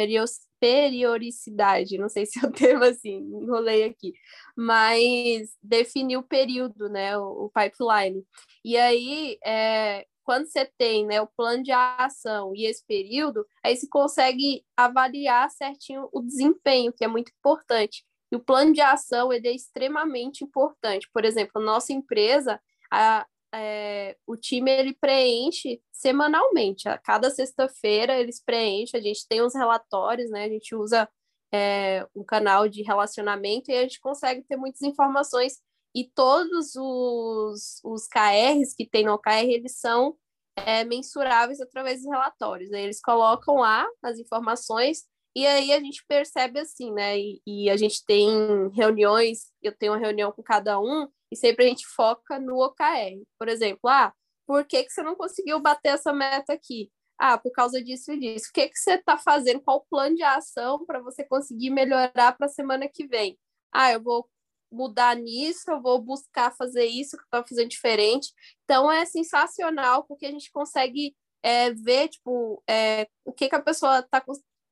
[0.60, 4.12] periodicidade, não sei se é o termo assim, enrolei aqui,
[4.56, 8.24] mas definir o período, né, o, o pipeline.
[8.64, 13.74] E aí, é, quando você tem né, o plano de ação e esse período, aí
[13.74, 18.04] você consegue avaliar certinho o desempenho, que é muito importante.
[18.30, 21.08] E o plano de ação ele é extremamente importante.
[21.14, 22.60] Por exemplo, nossa empresa,
[22.92, 26.88] a, é, o time ele preenche semanalmente.
[26.88, 30.44] A cada sexta-feira eles preenchem, a gente tem uns relatórios, né?
[30.44, 31.08] A gente usa
[31.52, 35.58] é, um canal de relacionamento e a gente consegue ter muitas informações
[35.94, 40.16] e todos os, os KRs que tem no OKR, eles são
[40.56, 42.70] é, mensuráveis através dos relatórios.
[42.70, 42.82] Né?
[42.82, 47.18] Eles colocam lá as informações e aí a gente percebe assim, né?
[47.18, 48.28] E, e, a gente tem
[48.70, 53.22] reuniões, eu tenho uma reunião com cada um, e sempre a gente foca no OKR.
[53.38, 54.12] Por exemplo, ah,
[54.46, 56.90] por que, que você não conseguiu bater essa meta aqui?
[57.18, 58.46] Ah, por causa disso e disso.
[58.50, 59.60] O que, que você está fazendo?
[59.60, 63.38] Qual o plano de ação para você conseguir melhorar para a semana que vem?
[63.72, 64.28] Ah, eu vou
[64.70, 68.32] mudar nisso, eu vou buscar fazer isso que eu estou fazendo diferente.
[68.64, 73.62] Então é sensacional porque a gente consegue é, ver tipo é, o que, que a
[73.62, 74.20] pessoa está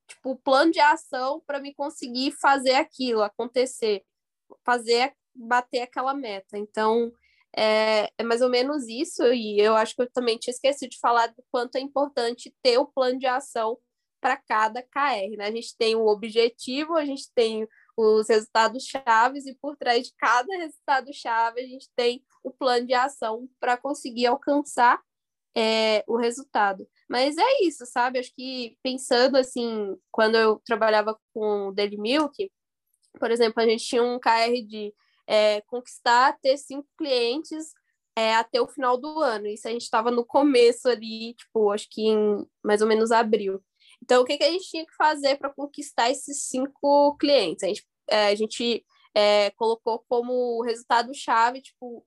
[0.06, 4.04] tipo o plano de ação para me conseguir fazer aquilo acontecer,
[4.64, 6.58] fazer bater aquela meta.
[6.58, 7.12] Então
[7.56, 10.98] é, é, mais ou menos isso, e eu acho que eu também tinha esquecido de
[10.98, 13.78] falar do quanto é importante ter o plano de ação
[14.20, 15.36] para cada KR.
[15.38, 15.46] Né?
[15.46, 20.14] A gente tem o objetivo, a gente tem os resultados chaves e por trás de
[20.18, 25.00] cada resultado chave a gente tem o plano de ação para conseguir alcançar
[25.56, 26.86] é, o resultado.
[27.08, 28.18] Mas é isso, sabe?
[28.18, 32.52] Acho que pensando assim, quando eu trabalhava com o Daily Milk,
[33.18, 34.92] por exemplo, a gente tinha um KR de
[35.26, 37.72] é, conquistar, ter cinco clientes
[38.16, 39.46] é, até o final do ano.
[39.46, 43.62] Isso a gente estava no começo ali, tipo, acho que em mais ou menos abril.
[44.02, 47.64] Então, o que, que a gente tinha que fazer para conquistar esses cinco clientes?
[47.64, 48.84] A gente, é, a gente
[49.14, 52.06] é, colocou como resultado-chave, tipo,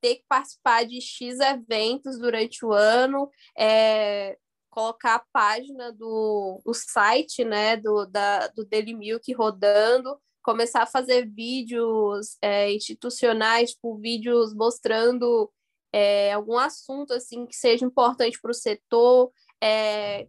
[0.00, 4.36] ter que participar de X eventos durante o ano, é,
[4.70, 10.86] colocar a página do, do site, né, do, da, do Daily Milk rodando, começar a
[10.86, 15.52] fazer vídeos é, institucionais, tipo, vídeos mostrando
[15.92, 20.28] é, algum assunto, assim, que seja importante para o setor, é,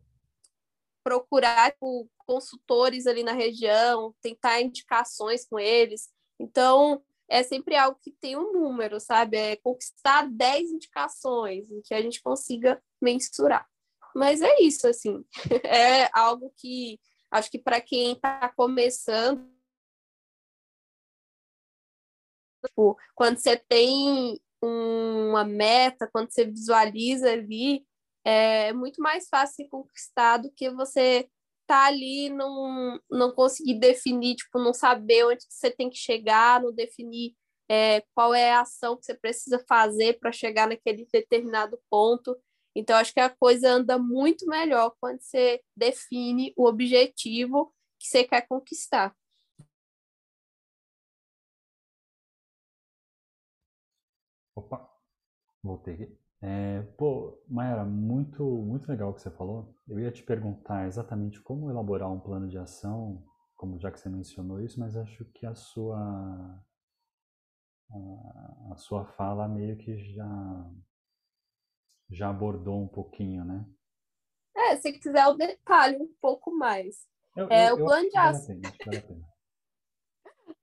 [1.04, 6.10] procurar tipo, consultores ali na região, tentar indicações com eles.
[6.40, 7.00] Então,
[7.30, 9.38] é sempre algo que tem um número, sabe?
[9.38, 13.68] É conquistar 10 indicações, que a gente consiga mensurar.
[14.16, 15.24] Mas é isso, assim.
[15.64, 17.00] É algo que
[17.30, 19.57] acho que para quem está começando,
[22.68, 27.86] tipo, quando você tem uma meta, quando você visualiza ali,
[28.26, 31.30] é muito mais fácil conquistar do que você
[31.68, 36.74] tá ali não não conseguir definir, tipo, não saber onde você tem que chegar, não
[36.74, 37.36] definir
[37.70, 42.38] é, qual é a ação que você precisa fazer para chegar naquele determinado ponto.
[42.76, 48.24] Então, acho que a coisa anda muito melhor quando você define o objetivo que você
[48.24, 49.14] quer conquistar.
[54.58, 54.90] Opa,
[55.64, 56.18] voltei aqui.
[56.42, 59.76] É, pô, Mayara, muito, muito legal o que você falou.
[59.88, 63.24] Eu ia te perguntar exatamente como elaborar um plano de ação,
[63.56, 66.00] como já que você mencionou isso, mas acho que a sua
[67.92, 70.72] a, a sua fala meio que já
[72.10, 73.64] já abordou um pouquinho, né?
[74.56, 77.08] É, se quiser o detalhe um pouco mais.
[77.36, 78.60] Eu, é, eu, o plano de ação.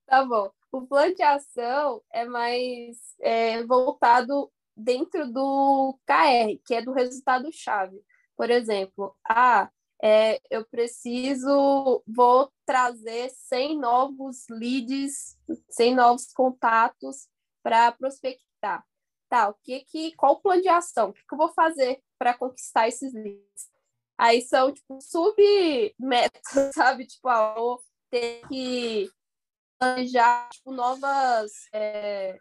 [0.07, 0.53] Tá bom.
[0.75, 8.03] O plano de ação é mais é, voltado dentro do KR, que é do resultado-chave.
[8.37, 9.71] Por exemplo, ah,
[10.03, 15.39] é, eu preciso, vou trazer 100 novos leads,
[15.71, 17.29] 100 novos contatos
[17.63, 18.85] para prospectar.
[19.29, 21.11] Tá, o que que, qual o plano de ação?
[21.11, 23.71] O que, que eu vou fazer para conquistar esses leads?
[24.19, 26.43] Aí são, tipo, submetas,
[26.75, 27.07] sabe?
[27.07, 29.09] Tipo, ah, vou ter que
[29.85, 32.39] planejar tipo, novas é,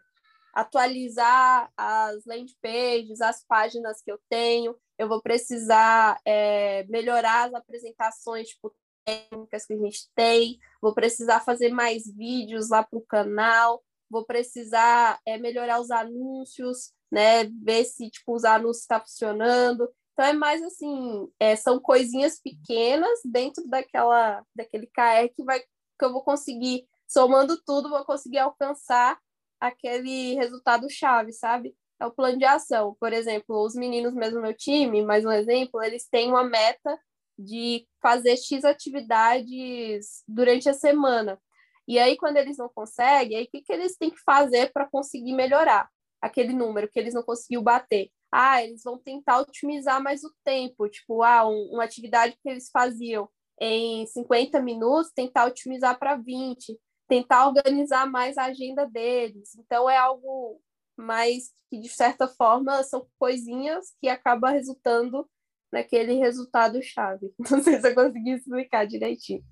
[0.54, 7.54] atualizar as landing pages, as páginas que eu tenho, eu vou precisar é, melhorar as
[7.54, 13.04] apresentações tipo, técnicas que a gente tem, vou precisar fazer mais vídeos lá para o
[13.04, 17.44] canal, vou precisar é, melhorar os anúncios, né?
[17.62, 19.88] Ver se tipo, os anúncios estão tá funcionando.
[20.12, 25.60] Então é mais assim, é, são coisinhas pequenas dentro daquela, daquele KR que vai
[25.98, 29.16] que eu vou conseguir, somando tudo, vou conseguir alcançar
[29.60, 31.74] aquele resultado chave, sabe?
[32.00, 32.96] É o plano de ação.
[32.98, 36.98] Por exemplo, os meninos mesmo no meu time, mais um exemplo, eles têm uma meta
[37.38, 41.40] de fazer X atividades durante a semana.
[41.86, 44.88] E aí, quando eles não conseguem, aí o que, que eles têm que fazer para
[44.88, 45.88] conseguir melhorar
[46.20, 48.10] aquele número que eles não conseguiu bater?
[48.32, 52.70] Ah, eles vão tentar otimizar mais o tempo, tipo, ah, um, uma atividade que eles
[52.72, 53.28] faziam
[53.60, 56.76] em 50 minutos, tentar otimizar para 20
[57.08, 59.54] tentar organizar mais a agenda deles.
[59.56, 60.60] Então, é algo
[60.96, 65.28] mas que de certa forma são coisinhas que acabam resultando
[65.72, 67.32] naquele resultado chave.
[67.50, 69.44] Não sei se eu consegui explicar direitinho.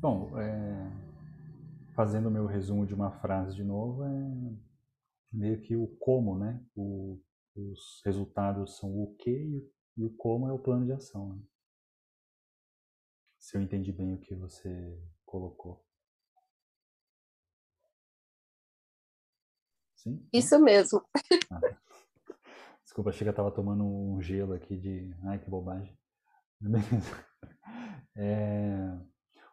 [0.00, 0.92] Bom, é...
[1.94, 4.52] fazendo meu resumo de uma frase de novo, é
[5.32, 6.60] meio que o como, né?
[6.74, 7.20] O...
[7.56, 9.64] Os resultados são o que
[9.96, 11.34] e o como é o plano de ação.
[11.34, 11.42] Né?
[13.38, 15.84] Se eu entendi bem o que você colocou.
[20.04, 20.28] Sim?
[20.32, 21.02] Isso mesmo.
[21.50, 21.60] Ah,
[22.84, 25.16] desculpa, achei que eu estava tomando um gelo aqui de.
[25.24, 25.98] Ai, que bobagem.
[28.16, 28.96] É...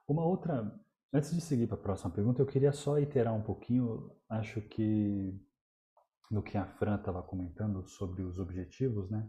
[0.08, 0.72] Uma outra.
[1.12, 4.16] Antes de seguir para a próxima pergunta, eu queria só iterar um pouquinho.
[4.30, 5.36] Acho que
[6.30, 9.28] no que a Fran estava comentando sobre os objetivos, né?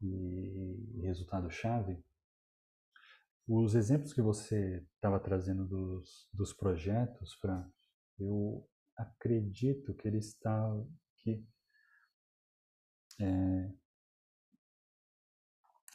[0.00, 2.02] E resultado-chave.
[3.46, 7.70] Os exemplos que você estava trazendo dos, dos projetos, Fran,
[8.18, 8.66] eu
[8.98, 10.70] acredito que ele está
[11.18, 11.44] que
[13.20, 13.72] é,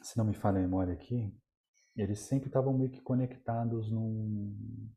[0.02, 1.34] se não me falha a memória aqui,
[1.96, 4.92] eles sempre estavam meio que conectados num,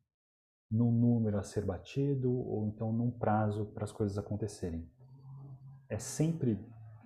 [0.71, 4.91] num número a ser batido ou então num prazo para as coisas acontecerem.
[5.89, 6.59] É sempre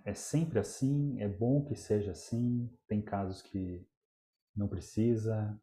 [0.05, 3.87] é sempre assim, é bom que seja assim, tem casos que
[4.57, 5.61] não precisa.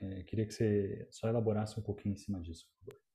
[0.00, 3.07] É, queria que você só elaborasse um pouquinho em cima disso, por favor.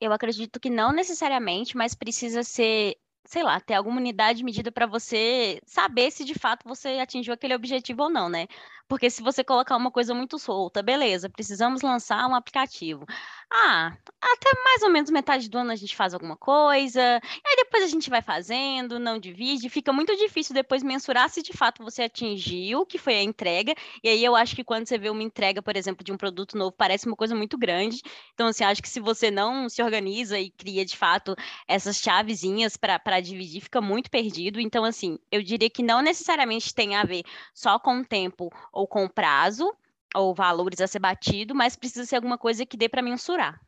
[0.00, 4.86] Eu acredito que não necessariamente, mas precisa ser, sei lá, ter alguma unidade medida para
[4.86, 8.46] você saber se de fato você atingiu aquele objetivo ou não, né?
[8.88, 13.04] Porque se você colocar uma coisa muito solta, beleza, precisamos lançar um aplicativo.
[13.50, 17.56] Ah, até mais ou menos metade do ano a gente faz alguma coisa, e aí
[17.56, 21.82] depois a gente vai fazendo, não divide, fica muito difícil depois mensurar se de fato
[21.82, 23.74] você atingiu, que foi a entrega,
[24.04, 26.58] e aí eu acho que quando você vê uma entrega, por exemplo, de um produto
[26.58, 28.02] novo, parece uma coisa muito grande,
[28.34, 31.34] então assim, acho que se você não se organiza e cria de fato
[31.66, 36.96] essas chavezinhas para dividir, fica muito perdido, então assim, eu diria que não necessariamente tem
[36.96, 37.22] a ver
[37.54, 39.72] só com o tempo ou com prazo,
[40.14, 43.60] ou valores a ser batido, mas precisa ser alguma coisa que dê para mensurar.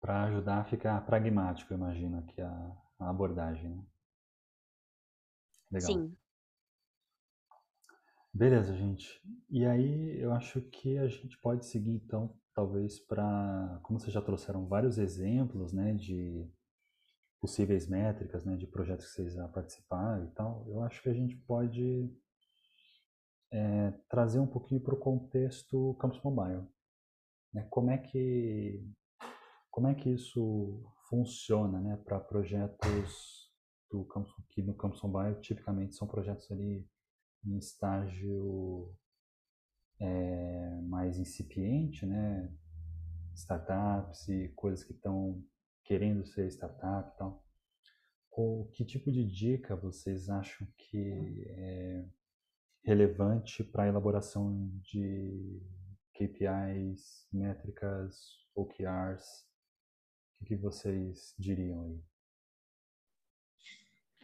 [0.00, 3.70] Para ajudar a ficar pragmático, imagino, aqui a, a abordagem.
[3.70, 3.84] Né?
[5.70, 5.90] Legal.
[5.92, 6.16] Sim.
[8.34, 9.20] Beleza, gente.
[9.50, 14.22] E aí eu acho que a gente pode seguir então, talvez para, como vocês já
[14.22, 16.50] trouxeram vários exemplos, né, de
[17.38, 21.12] possíveis métricas, né, de projetos que vocês já participaram e tal, eu acho que a
[21.12, 22.10] gente pode
[23.52, 26.66] é, trazer um pouquinho para o contexto Campus Mobile.
[27.52, 27.66] Né?
[27.70, 28.82] Como é que
[29.70, 33.50] como é que isso funciona, né, para projetos
[33.90, 36.86] do campus, que no Campus Mobile tipicamente são projetos ali
[37.42, 38.94] em estágio
[39.98, 42.54] é, mais incipiente, né,
[43.34, 45.42] startups e coisas que estão
[45.84, 47.42] querendo ser startup e tal.
[48.74, 52.04] Que tipo de dica vocês acham que é,
[52.84, 55.60] relevante para a elaboração de
[56.14, 58.16] KPIs, métricas,
[58.54, 59.46] OKRs?
[60.40, 62.00] O que vocês diriam aí?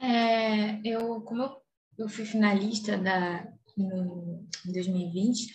[0.00, 1.62] É, eu, como eu,
[1.98, 5.54] eu fui finalista da, no, em 2020,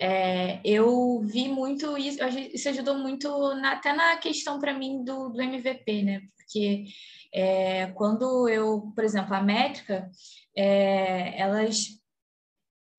[0.00, 2.18] é, eu vi muito isso,
[2.52, 6.22] isso ajudou muito na, até na questão para mim do, do MVP, né?
[6.36, 6.84] Porque
[7.32, 10.10] é, quando eu, por exemplo, a métrica,
[10.56, 12.03] é, elas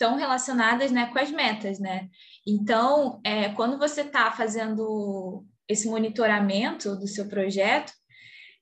[0.05, 2.07] estão relacionadas né, com as metas, né?
[2.45, 7.91] Então, é, quando você está fazendo esse monitoramento do seu projeto,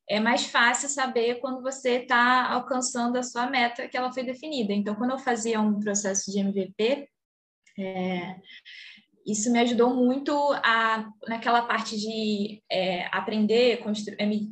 [0.10, 4.74] é mais fácil saber quando você está alcançando a sua meta que ela foi definida.
[4.74, 7.08] Então, quando eu fazia um processo de MVP,
[7.78, 8.36] é,
[9.26, 10.34] isso me ajudou muito
[10.64, 14.50] a, naquela parte de é, aprender, construir,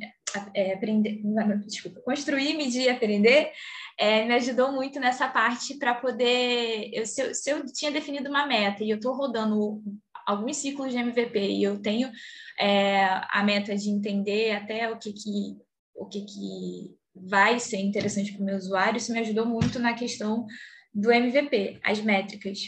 [0.54, 1.20] é, aprender,
[1.66, 3.52] desculpa, construir, medir, aprender,
[3.98, 6.90] é, me ajudou muito nessa parte para poder.
[6.92, 9.82] Eu, se, eu, se, eu, tinha definido uma meta e eu estou rodando
[10.26, 12.10] alguns ciclos de MVP e eu tenho
[12.58, 15.56] é, a meta de entender até o que, que,
[15.94, 19.94] o que, que vai ser interessante para o meu usuário, isso me ajudou muito na
[19.94, 20.46] questão
[20.94, 22.58] do MVP, as métricas.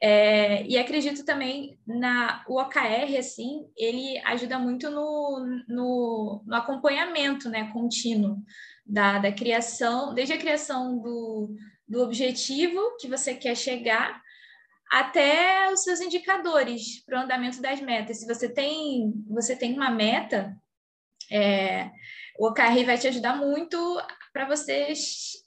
[0.00, 7.48] É, e acredito também na o OKR, assim, ele ajuda muito no, no, no acompanhamento
[7.48, 8.38] né, contínuo
[8.86, 11.52] da, da criação, desde a criação do,
[11.86, 14.22] do objetivo que você quer chegar
[14.90, 18.20] até os seus indicadores para o andamento das metas.
[18.20, 20.56] Se você tem, você tem uma meta,
[21.30, 21.90] é,
[22.38, 23.76] o OKR vai te ajudar muito
[24.32, 24.92] para você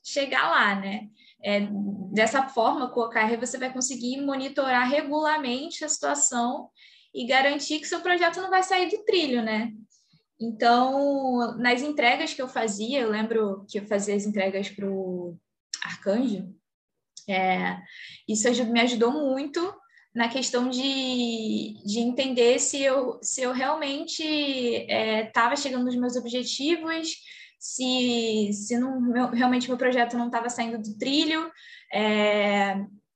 [0.03, 1.07] chegar lá, né?
[1.43, 1.67] É,
[2.11, 6.69] dessa forma, com o OKR, você vai conseguir monitorar regularmente a situação
[7.13, 9.71] e garantir que seu projeto não vai sair do trilho, né?
[10.39, 15.37] Então, nas entregas que eu fazia, eu lembro que eu fazia as entregas para o
[15.83, 16.53] Arcanjo,
[17.29, 17.79] é,
[18.27, 19.61] isso me ajudou muito
[20.13, 26.15] na questão de, de entender se eu, se eu realmente estava é, chegando nos meus
[26.15, 27.13] objetivos,
[27.61, 31.51] se, se não, meu, realmente meu projeto não estava saindo do trilho.
[31.93, 32.73] É,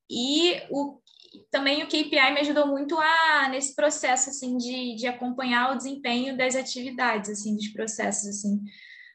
[0.08, 1.02] e o,
[1.50, 6.36] também o KPI me ajudou muito a nesse processo assim de, de acompanhar o desempenho
[6.36, 8.62] das atividades assim dos processos assim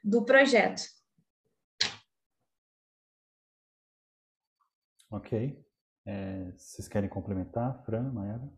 [0.04, 0.82] do projeto.
[5.10, 5.58] Ok.
[6.06, 8.52] É, vocês querem complementar, Fran, Mayara?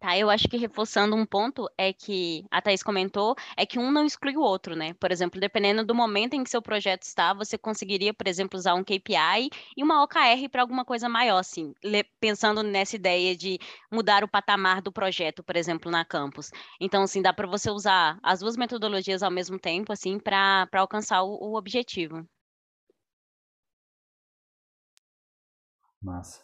[0.00, 3.90] Tá, eu acho que reforçando um ponto é que a Thais comentou, é que um
[3.90, 4.94] não exclui o outro, né?
[4.94, 8.72] Por exemplo, dependendo do momento em que seu projeto está, você conseguiria, por exemplo, usar
[8.74, 11.74] um KPI e uma OKR para alguma coisa maior, assim,
[12.18, 13.58] pensando nessa ideia de
[13.92, 16.50] mudar o patamar do projeto, por exemplo, na campus.
[16.80, 21.22] Então, assim, dá para você usar as duas metodologias ao mesmo tempo, assim, para alcançar
[21.22, 22.26] o, o objetivo.
[26.02, 26.42] Massa.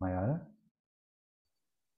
[0.00, 0.53] Mayara?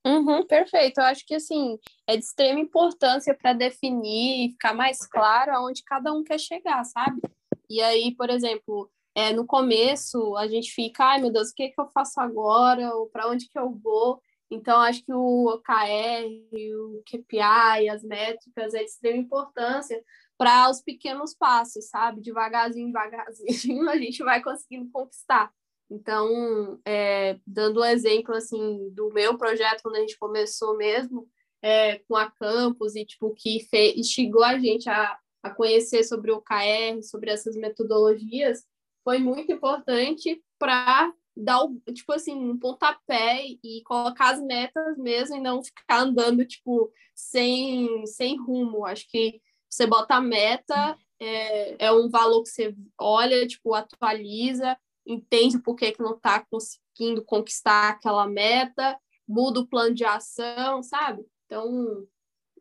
[0.07, 0.99] Uhum, perfeito.
[0.99, 1.77] Eu acho que assim
[2.07, 6.81] é de extrema importância para definir e ficar mais claro aonde cada um quer chegar,
[6.85, 7.21] sabe?
[7.69, 11.63] E aí, por exemplo, é, no começo a gente fica, ai meu Deus, o que,
[11.63, 12.95] é que eu faço agora?
[12.95, 14.21] Ou para onde que eu vou?
[14.49, 20.01] Então, acho que o OKR, o KPI, as métricas é de extrema importância
[20.37, 22.21] para os pequenos passos, sabe?
[22.21, 25.51] Devagarzinho, devagarzinho, a gente vai conseguindo conquistar.
[25.89, 31.29] Então, é, dando um exemplo assim do meu projeto quando a gente começou mesmo
[31.61, 33.65] é, com a campus e tipo que
[33.95, 38.65] instigou a gente a, a conhecer sobre o OKR, sobre essas metodologias,
[39.03, 41.61] foi muito importante para dar
[41.93, 48.05] tipo assim um pontapé e colocar as metas mesmo e não ficar andando tipo sem
[48.05, 48.85] sem rumo.
[48.85, 54.77] Acho que você bota a meta é, é um valor que você olha, tipo atualiza
[55.07, 60.83] entende por que, que não está conseguindo conquistar aquela meta, muda o plano de ação,
[60.83, 61.25] sabe?
[61.45, 62.05] Então,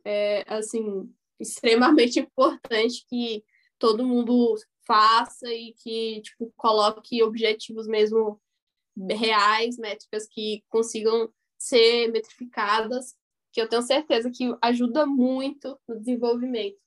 [0.04, 3.44] é, assim, extremamente importante que
[3.78, 4.54] todo mundo
[4.86, 8.40] faça e que, tipo, coloque objetivos mesmo
[9.10, 11.28] reais, métricas que consigam
[11.58, 13.14] ser metrificadas,
[13.52, 16.78] que eu tenho certeza que ajuda muito no desenvolvimento.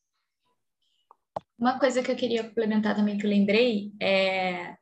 [1.57, 4.78] Uma coisa que eu queria complementar também que eu lembrei é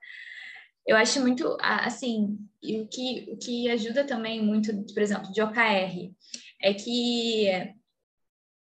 [0.87, 6.11] eu acho muito, assim, o que, o que ajuda também muito, por exemplo, de OKR,
[6.61, 7.75] é que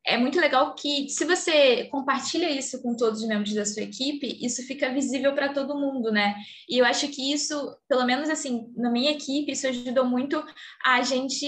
[0.07, 4.37] é muito legal que, se você compartilha isso com todos os membros da sua equipe,
[4.39, 6.35] isso fica visível para todo mundo, né?
[6.69, 10.43] E eu acho que isso, pelo menos assim, na minha equipe, isso ajudou muito
[10.85, 11.45] a gente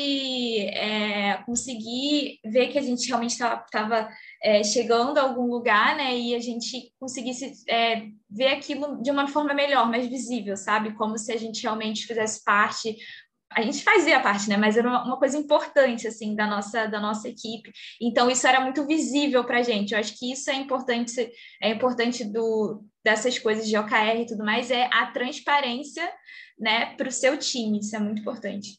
[0.70, 4.10] é, conseguir ver que a gente realmente estava
[4.41, 6.18] é, chegando a algum lugar, né?
[6.18, 10.95] E a gente conseguisse é, ver aquilo de uma forma melhor, mais visível, sabe?
[10.95, 12.97] Como se a gente realmente fizesse parte.
[13.52, 14.58] A gente fazia parte, né?
[14.58, 17.72] Mas era uma, uma coisa importante, assim, da nossa, da nossa equipe.
[18.02, 19.93] Então, isso era muito visível para a gente.
[19.93, 21.32] Eu acho que isso é importante,
[21.62, 26.12] é importante do, dessas coisas de OKR e tudo mais, é a transparência,
[26.60, 27.80] né, para o seu time.
[27.80, 28.78] Isso é muito importante.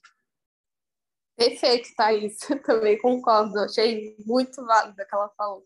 [1.37, 2.37] Perfeito, Thaís.
[2.67, 3.61] Também concordo.
[3.61, 5.65] Achei muito válido o que ela falou.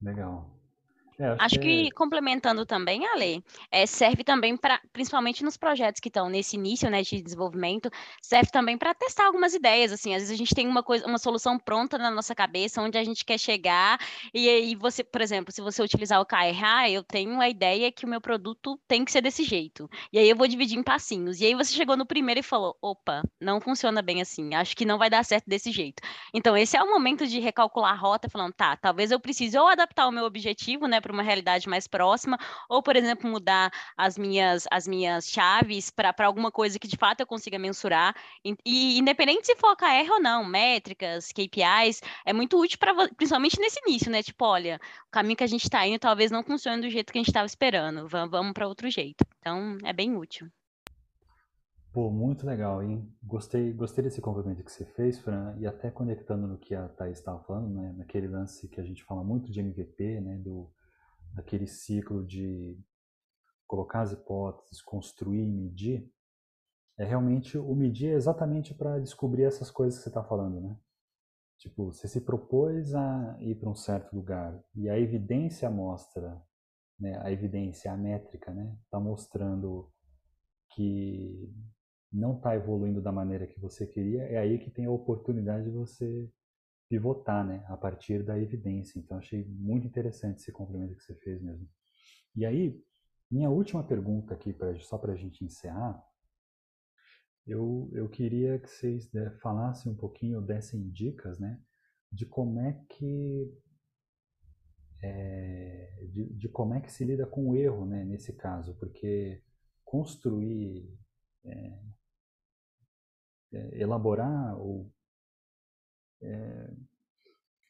[0.00, 0.57] Legal.
[1.20, 6.00] É, acho, acho que, que, complementando também, Ale, é, serve também para, principalmente nos projetos
[6.00, 7.90] que estão nesse início, né, de desenvolvimento,
[8.22, 11.18] serve também para testar algumas ideias, assim, às vezes a gente tem uma coisa, uma
[11.18, 13.98] solução pronta na nossa cabeça, onde a gente quer chegar,
[14.32, 17.90] e aí você, por exemplo, se você utilizar o KRA, ah, eu tenho a ideia
[17.90, 20.84] que o meu produto tem que ser desse jeito, e aí eu vou dividir em
[20.84, 24.76] passinhos, e aí você chegou no primeiro e falou, opa, não funciona bem assim, acho
[24.76, 26.00] que não vai dar certo desse jeito.
[26.32, 29.66] Então, esse é o momento de recalcular a rota, falando, tá, talvez eu precise ou
[29.66, 32.38] adaptar o meu objetivo, né, para uma realidade mais próxima,
[32.68, 37.20] ou, por exemplo, mudar as minhas, as minhas chaves para alguma coisa que de fato
[37.20, 38.14] eu consiga mensurar.
[38.44, 43.58] E, e independente se for KR ou não, métricas, KPIs, é muito útil para principalmente
[43.58, 44.22] nesse início, né?
[44.22, 47.18] Tipo, olha, o caminho que a gente está indo talvez não funcione do jeito que
[47.18, 48.06] a gente estava esperando.
[48.06, 49.24] Vamos, vamos para outro jeito.
[49.40, 50.48] Então, é bem útil.
[51.92, 53.10] Pô, muito legal, hein?
[53.22, 57.18] Gostei, gostei desse complemento que você fez, Fran, e até conectando no que a Thais
[57.18, 57.94] estava falando, né?
[57.96, 60.36] Naquele lance que a gente fala muito de MVP, né?
[60.36, 60.70] Do
[61.34, 62.78] daquele ciclo de
[63.66, 66.10] colocar as hipóteses, construir e medir,
[66.98, 70.76] é realmente o medir é exatamente para descobrir essas coisas que você está falando, né?
[71.58, 76.40] Tipo, você se propôs a ir para um certo lugar e a evidência mostra,
[76.98, 77.20] né?
[77.22, 78.76] A evidência, a métrica, né?
[78.84, 79.92] Está mostrando
[80.70, 81.52] que
[82.12, 84.22] não está evoluindo da maneira que você queria.
[84.22, 86.30] É aí que tem a oportunidade de você
[86.88, 88.98] pivotar, né, a partir da evidência.
[88.98, 91.68] Então, achei muito interessante esse complemento que você fez mesmo.
[92.34, 92.82] E aí,
[93.30, 96.02] minha última pergunta aqui, pra, só para a gente encerrar,
[97.46, 101.60] eu, eu queria que vocês né, falassem um pouquinho, dessem dicas, né,
[102.10, 103.54] de como é que
[105.02, 109.42] é, de, de, como é que se lida com o erro, né, nesse caso, porque
[109.84, 110.98] construir,
[111.44, 111.78] é,
[113.52, 114.92] é, elaborar ou
[116.22, 116.70] é,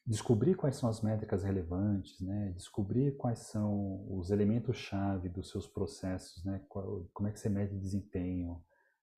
[0.09, 2.51] descobrir quais são as métricas relevantes, né?
[2.55, 6.59] descobrir quais são os elementos-chave dos seus processos, né?
[6.67, 8.59] como é que você mede desempenho,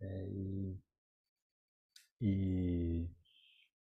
[0.01, 0.79] é, e,
[2.19, 3.09] e,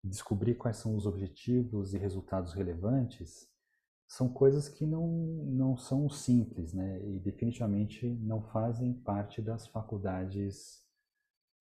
[0.03, 3.49] descobrir quais são os objetivos e resultados relevantes,
[4.07, 7.05] são coisas que não, não são simples, né?
[7.05, 10.80] e definitivamente não fazem parte das faculdades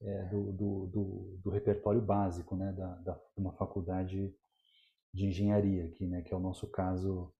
[0.03, 2.72] é, do, do, do, do, repertório básico né?
[2.72, 4.34] da, da, de uma faculdade
[5.12, 7.32] de engenharia aqui, né, que é o nosso caso,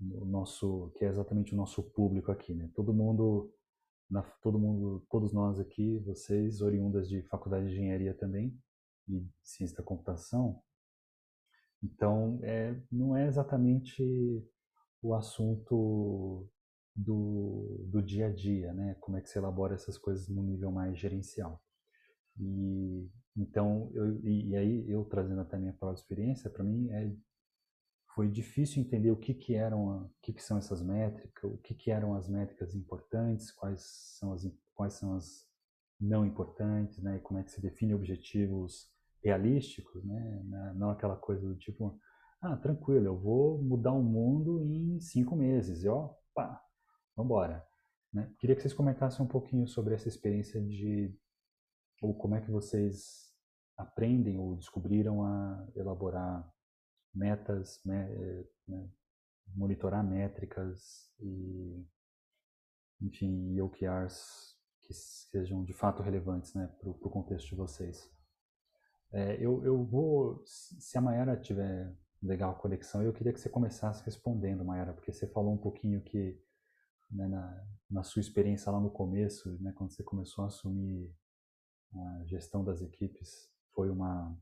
[0.00, 2.70] o nosso, que é exatamente o nosso público aqui, né?
[2.74, 3.50] Todo mundo,
[4.10, 8.54] na, todo mundo, todos nós aqui, vocês oriundas de faculdade de engenharia também
[9.08, 10.62] e ciência da computação.
[11.82, 14.02] Então, é, não é exatamente
[15.02, 16.46] o assunto
[16.94, 18.96] do, do dia a dia, né?
[19.00, 21.62] Como é que se elabora essas coisas no nível mais gerencial.
[22.38, 26.88] E então, eu, e, e, aí eu trazendo até a minha própria experiência, para mim
[26.90, 27.14] é,
[28.14, 31.74] foi difícil entender o que que eram, o que que são essas métricas, o que
[31.74, 33.82] que eram as métricas importantes, quais
[34.18, 34.42] são as
[34.74, 35.46] quais são as
[36.00, 37.16] não importantes, né?
[37.16, 38.90] E como é que se define objetivos
[39.22, 40.42] realísticos, né?
[40.74, 41.98] Não aquela coisa do tipo,
[42.40, 46.62] ah, tranquilo, eu vou mudar o mundo em cinco meses, e ó, pá,
[47.16, 47.64] vambora.
[48.12, 48.30] Né?
[48.38, 51.14] Queria que vocês comentassem um pouquinho sobre essa experiência de
[52.00, 53.32] ou como é que vocês
[53.76, 56.50] aprendem ou descobriram a elaborar
[57.14, 58.08] metas, né,
[59.54, 61.86] monitorar métricas e,
[63.00, 68.10] enfim, OKRs que sejam de fato relevantes né, para o contexto de vocês.
[69.12, 71.92] É, eu, eu vou, se a Mayara tiver
[72.22, 76.00] legal a conexão, eu queria que você começasse respondendo, Mayara, porque você falou um pouquinho
[76.02, 76.40] que
[77.10, 81.12] né, na, na sua experiência lá no começo, né, quando você começou a assumir
[81.98, 84.36] a gestão das equipes, foi uma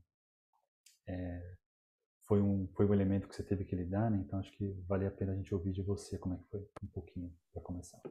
[1.07, 1.55] é,
[2.27, 4.17] foi um foi um elemento que você teve que lidar, né?
[4.17, 6.59] Então acho que vale a pena a gente ouvir de você como é que foi
[6.83, 8.01] um pouquinho para começar.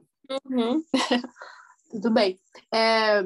[0.49, 0.83] Uhum.
[1.91, 2.39] Tudo bem.
[2.73, 3.23] É,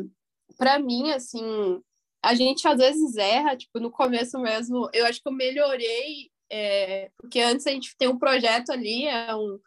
[0.57, 1.81] para mim, assim,
[2.23, 7.11] a gente às vezes erra, tipo, no começo mesmo, eu acho que eu melhorei, é,
[7.17, 9.59] porque antes a gente tem um projeto ali, é um,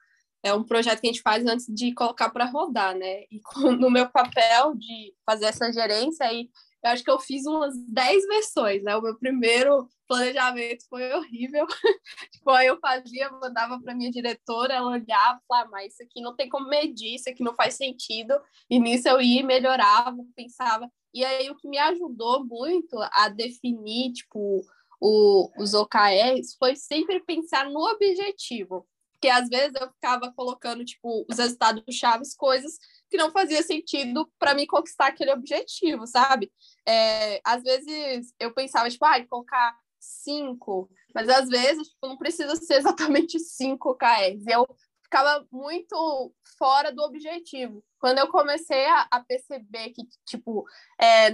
[0.42, 3.22] é um projeto que a gente faz antes de colocar para rodar, né?
[3.30, 3.40] E
[3.78, 6.50] no meu papel de fazer essa gerência aí,
[6.82, 8.96] eu acho que eu fiz umas 10 versões, né?
[8.96, 11.64] O meu primeiro planejamento foi horrível.
[12.32, 16.20] tipo, aí eu fazia, mandava para minha diretora, ela olhava falava, ah, mas isso aqui
[16.20, 18.34] não tem como medir, isso aqui não faz sentido.
[18.68, 20.90] E nisso eu ia, melhorava, pensava.
[21.14, 24.64] E aí o que me ajudou muito a definir, tipo,
[25.00, 28.86] o, os OKRs foi sempre pensar no objetivo.
[29.22, 32.76] Porque às vezes eu ficava colocando, tipo, os resultados chaves, coisas
[33.08, 36.52] que não fazia sentido para mim conquistar aquele objetivo, sabe?
[36.84, 42.56] É, às vezes eu pensava, tipo, ah, colocar cinco, mas às vezes tipo, não precisa
[42.56, 44.44] ser exatamente cinco KRs.
[44.44, 44.66] Eu
[45.04, 47.80] ficava muito fora do objetivo.
[48.00, 50.64] Quando eu comecei a, a perceber que, tipo,
[51.00, 51.30] é,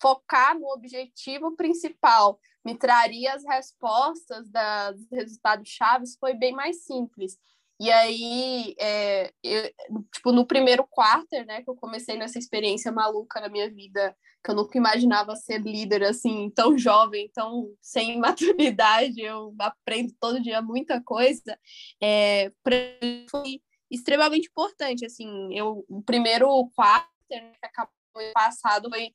[0.00, 7.38] focar no objetivo principal me traria as respostas dos resultados chaves foi bem mais simples.
[7.80, 9.70] E aí, é, eu,
[10.12, 14.50] tipo, no primeiro quarter, né, que eu comecei nessa experiência maluca na minha vida, que
[14.50, 20.60] eu nunca imaginava ser líder, assim, tão jovem, tão sem maturidade, eu aprendo todo dia
[20.60, 21.58] muita coisa,
[22.02, 22.52] é,
[23.30, 27.92] foi extremamente importante, assim, eu, o primeiro quarter, né, que acabou
[28.34, 29.14] passado, foi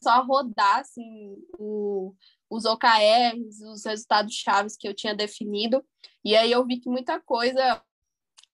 [0.00, 2.14] só rodar, assim, o,
[2.50, 5.84] os OKRs, os resultados chaves que eu tinha definido,
[6.24, 7.82] e aí eu vi que muita coisa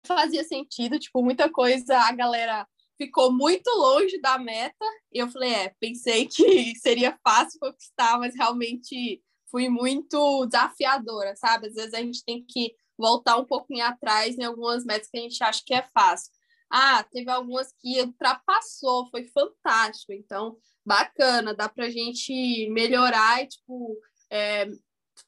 [0.07, 2.67] fazia sentido, tipo, muita coisa a galera
[2.97, 4.85] ficou muito longe da meta.
[5.13, 11.69] E eu falei, é, pensei que seria fácil conquistar, mas realmente fui muito desafiadora, sabe?
[11.69, 15.21] Às vezes a gente tem que voltar um pouquinho atrás em algumas metas que a
[15.21, 16.33] gente acha que é fácil.
[16.71, 20.13] Ah, teve algumas que ultrapassou, foi fantástico.
[20.13, 23.97] Então, bacana, dá pra gente melhorar e, tipo,
[24.31, 24.69] é,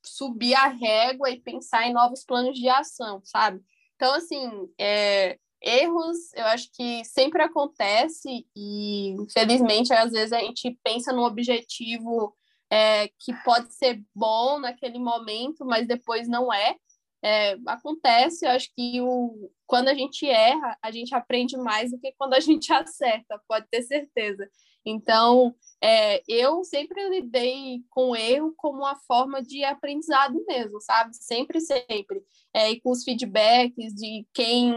[0.05, 3.61] subir a régua e pensar em novos planos de ação, sabe?
[3.95, 10.79] Então, assim, é, erros eu acho que sempre acontece e, infelizmente, às vezes a gente
[10.85, 12.37] pensa no objetivo
[12.71, 16.77] é, que pode ser bom naquele momento, mas depois não é.
[17.23, 21.99] É acontece, eu acho que o, quando a gente erra, a gente aprende mais do
[21.99, 24.49] que quando a gente acerta, pode ter certeza.
[24.89, 25.53] Então,
[25.83, 31.17] é, eu sempre lidei com o erro como uma forma de aprendizado mesmo, sabe?
[31.17, 32.23] Sempre, sempre.
[32.55, 34.73] É, e com os feedbacks de quem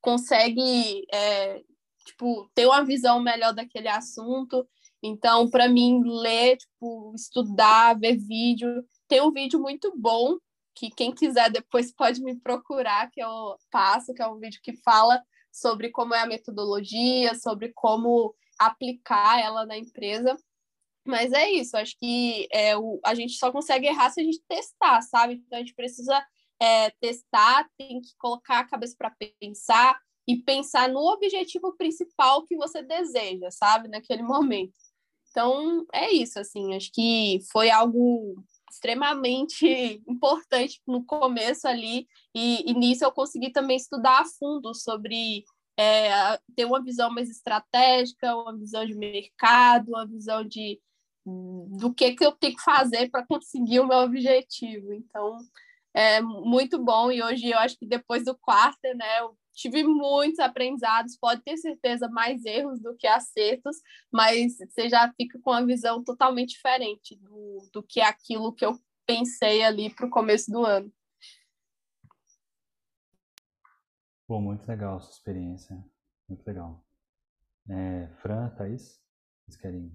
[0.00, 1.60] consegue, é,
[2.06, 4.66] tipo, ter uma visão melhor daquele assunto.
[5.02, 8.82] Então, para mim, ler, tipo, estudar, ver vídeo.
[9.06, 10.38] Tem um vídeo muito bom
[10.74, 14.76] que quem quiser depois pode me procurar, que eu passo, que é um vídeo que
[14.76, 20.36] fala sobre como é a metodologia, sobre como aplicar ela na empresa.
[21.04, 24.40] Mas é isso, acho que é, o, a gente só consegue errar se a gente
[24.48, 25.34] testar, sabe?
[25.34, 26.24] Então a gente precisa
[26.60, 29.98] é, testar, tem que colocar a cabeça para pensar
[30.28, 33.88] e pensar no objetivo principal que você deseja, sabe?
[33.88, 34.72] Naquele momento.
[35.30, 38.36] Então é isso, assim, acho que foi algo
[38.72, 45.44] extremamente importante no começo ali, e, e nisso eu consegui também estudar a fundo sobre
[45.78, 50.80] é, ter uma visão mais estratégica, uma visão de mercado, uma visão de
[51.24, 54.92] do que, que eu tenho que fazer para conseguir o meu objetivo.
[54.92, 55.38] Então,
[55.94, 57.12] é muito bom.
[57.12, 61.16] E hoje eu acho que depois do quarto, né, eu tive muitos aprendizados.
[61.16, 63.76] Pode ter certeza mais erros do que acertos,
[64.10, 68.78] mas você já fica com uma visão totalmente diferente do, do que aquilo que eu
[69.06, 70.92] pensei ali para o começo do ano.
[74.26, 75.76] Pô, muito legal a sua experiência.
[76.28, 76.84] Muito legal.
[77.68, 79.00] É, Fran, Thaís,
[79.44, 79.92] vocês querem?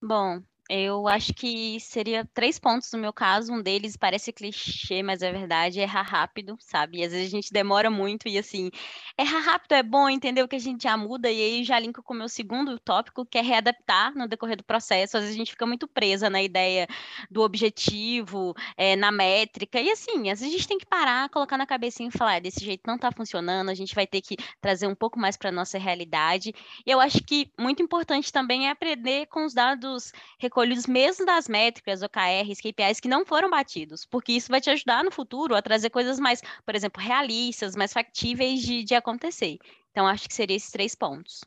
[0.00, 0.42] Bom,
[0.74, 3.52] eu acho que seria três pontos no meu caso.
[3.52, 7.00] Um deles parece clichê, mas é verdade, é errar rápido, sabe?
[7.00, 8.70] E às vezes a gente demora muito e assim,
[9.18, 10.48] errar rápido é bom, entendeu?
[10.48, 13.36] Que a gente já muda e aí já linko com o meu segundo tópico, que
[13.36, 15.18] é readaptar no decorrer do processo.
[15.18, 16.88] Às vezes a gente fica muito presa na ideia
[17.30, 19.78] do objetivo, é, na métrica.
[19.78, 22.40] E assim, às vezes a gente tem que parar, colocar na cabecinha e falar, ah,
[22.40, 25.52] desse jeito não tá funcionando, a gente vai ter que trazer um pouco mais para
[25.52, 26.54] nossa realidade.
[26.86, 31.48] E eu acho que muito importante também é aprender com os dados recolhidos mesmo das
[31.48, 35.62] métricas, OKRs, KPIs que não foram batidos, porque isso vai te ajudar no futuro a
[35.62, 39.58] trazer coisas mais, por exemplo, realistas, mais factíveis de, de acontecer.
[39.90, 41.40] Então, acho que seriam esses três pontos.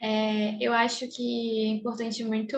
[0.00, 2.56] É, eu acho que é importante muito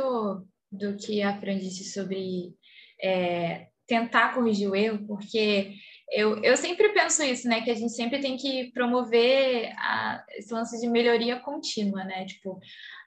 [0.70, 2.54] do que a Fran disse sobre
[3.00, 5.74] é, tentar corrigir o erro, porque
[6.10, 7.62] eu, eu sempre penso isso, né?
[7.62, 12.24] Que a gente sempre tem que promover a, esse lance de melhoria contínua, né?
[12.26, 12.60] Tipo,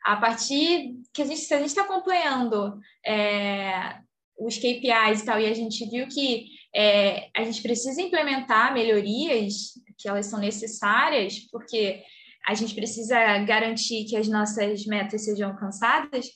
[0.04, 3.98] a partir que a gente, gente está acompanhando é,
[4.38, 9.74] os KPIs e tal, e a gente viu que é, a gente precisa implementar melhorias,
[9.98, 12.04] que elas são necessárias, porque
[12.48, 16.28] a gente precisa garantir que as nossas metas sejam alcançadas,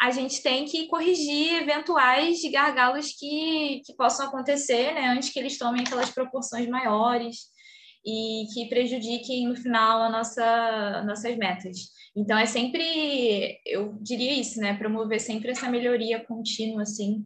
[0.00, 5.58] a gente tem que corrigir eventuais gargalos que, que possam acontecer, né, antes que eles
[5.58, 7.52] tomem aquelas proporções maiores
[8.04, 11.76] e que prejudiquem no final a nossa, nossas metas.
[12.14, 17.24] Então é sempre, eu diria isso, né, promover sempre essa melhoria contínua assim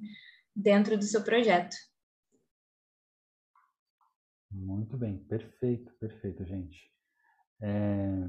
[0.55, 1.77] dentro do seu projeto.
[4.51, 6.91] Muito bem, perfeito, perfeito, gente.
[7.61, 8.29] É,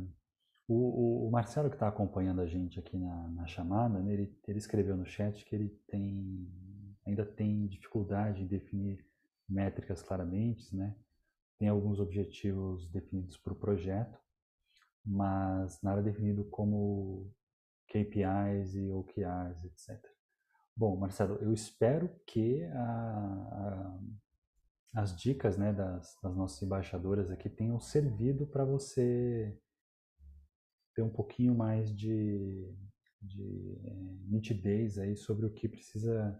[0.71, 4.59] o, o, Marcelo, que está acompanhando a gente aqui na, na chamada, né, ele, ele,
[4.59, 6.47] escreveu no chat que ele tem,
[7.07, 9.03] ainda tem dificuldade em definir
[9.49, 10.95] métricas claramente, né?
[11.57, 14.17] tem alguns objetivos definidos para o projeto,
[15.03, 17.33] mas nada definido como
[17.87, 19.99] KPIs e OKRs, etc.
[20.77, 23.97] Bom, Marcelo, eu espero que a,
[24.93, 29.59] a, as dicas né, das, das nossas embaixadoras aqui tenham servido para você
[30.99, 32.75] ter um pouquinho mais de,
[33.21, 33.93] de é,
[34.27, 36.37] nitidez aí sobre o que precisa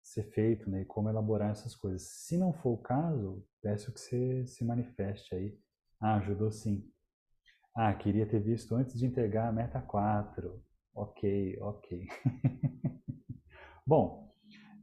[0.00, 2.02] ser feito né, e como elaborar essas coisas.
[2.02, 5.58] Se não for o caso, peço que você se manifeste aí.
[6.00, 6.88] Ah, ajudou sim.
[7.74, 10.62] Ah, queria ter visto antes de entregar a meta 4.
[10.94, 12.06] Ok, ok.
[13.84, 14.32] Bom,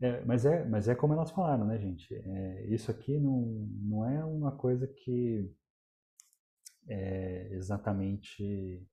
[0.01, 2.13] é, mas, é, mas é como elas falaram, né, gente?
[2.13, 3.41] É, isso aqui não,
[3.81, 5.49] não é uma coisa que
[6.89, 8.85] é exatamente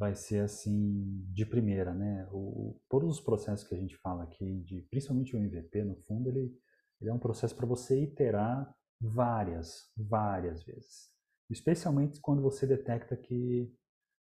[0.00, 2.26] vai ser assim de primeira, né?
[2.32, 6.30] O, todos os processos que a gente fala aqui, de, principalmente o MVP, no fundo,
[6.30, 6.58] ele,
[6.98, 11.10] ele é um processo para você iterar várias, várias vezes.
[11.50, 13.70] Especialmente quando você detecta que,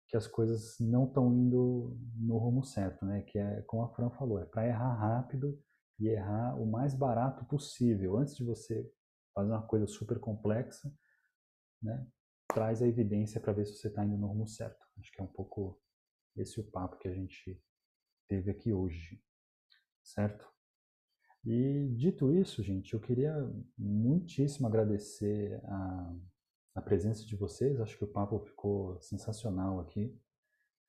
[0.07, 3.23] que as coisas não estão indo no rumo certo, né?
[3.23, 5.59] Que é, como a Fran falou, é para errar rápido
[5.99, 8.19] e errar o mais barato possível.
[8.19, 8.87] Antes de você
[9.33, 10.93] fazer uma coisa super complexa,
[11.81, 12.05] né?
[12.53, 14.82] traz a evidência para ver se você está indo no rumo certo.
[14.97, 15.81] Acho que é um pouco
[16.35, 17.61] esse o papo que a gente
[18.27, 19.21] teve aqui hoje,
[20.01, 20.51] certo?
[21.45, 23.33] E dito isso, gente, eu queria
[23.77, 26.15] muitíssimo agradecer a,
[26.75, 27.79] a presença de vocês.
[27.81, 30.17] Acho que o papo ficou sensacional aqui.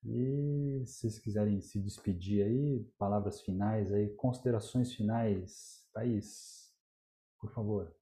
[0.05, 6.72] E se vocês quiserem se despedir aí, palavras finais aí, considerações finais, Thaís,
[7.40, 7.94] por favor.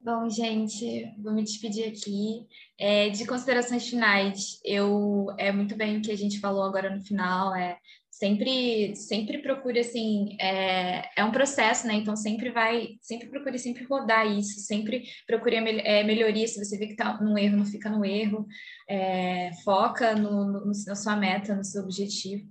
[0.00, 2.46] Bom, gente, vou me despedir aqui.
[2.78, 7.00] É, de considerações finais, eu é muito bem o que a gente falou agora no
[7.00, 7.78] final, é
[8.18, 11.94] sempre sempre procure assim é, é um processo né?
[11.94, 16.86] Então sempre vai sempre procure sempre rodar isso sempre procure é, melhoria se você vê
[16.86, 18.46] que está num erro não fica no erro
[18.88, 22.48] é, foca no, no, na sua meta no seu objetivo.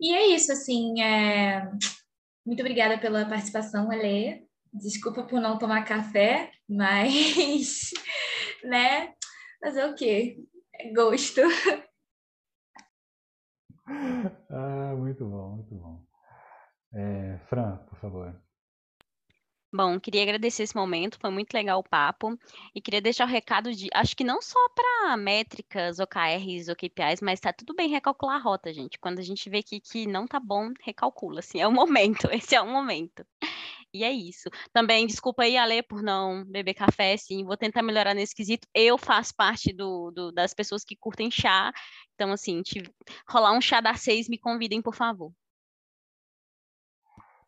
[0.00, 1.68] E é isso assim é...
[2.46, 7.90] muito obrigada pela participação Alê desculpa por não tomar café mas
[8.64, 9.14] né
[9.62, 10.38] fazer o quê
[10.94, 11.40] gosto
[14.48, 16.04] ah, muito bom, muito bom.
[16.92, 18.40] É, Fran, por favor.
[19.72, 22.36] Bom, queria agradecer esse momento, foi muito legal o papo.
[22.74, 27.38] E queria deixar o recado de, acho que não só para métricas, OKRs, OKPIs, mas
[27.38, 28.98] tá tudo bem recalcular a rota, gente.
[28.98, 32.56] Quando a gente vê que, que não tá bom, recalcula, assim, é o momento, esse
[32.56, 33.24] é o momento.
[33.92, 34.48] E é isso.
[34.72, 38.66] Também, desculpa aí, Ale, por não beber café, sim, vou tentar melhorar nesse quesito.
[38.72, 41.72] Eu faço parte do, do das pessoas que curtem chá,
[42.14, 42.82] então, assim, te,
[43.28, 45.32] rolar um chá das seis, me convidem, por favor.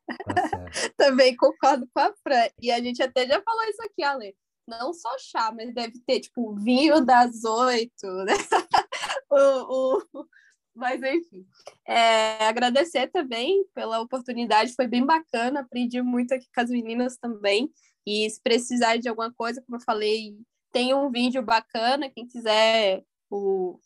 [0.06, 0.14] Tá
[0.96, 2.48] Também concordo com a Fran.
[2.60, 4.34] E a gente até já falou isso aqui, Ale.
[4.66, 8.32] Não só chá, mas deve ter, tipo, vinho das oito, né?
[9.30, 10.26] o, o,
[10.74, 11.46] mas, enfim,
[11.86, 17.70] é, agradecer também pela oportunidade, foi bem bacana, aprendi muito aqui com as meninas também.
[18.06, 20.36] E se precisar de alguma coisa, como eu falei,
[20.72, 23.78] tem um vídeo bacana, quem quiser, o,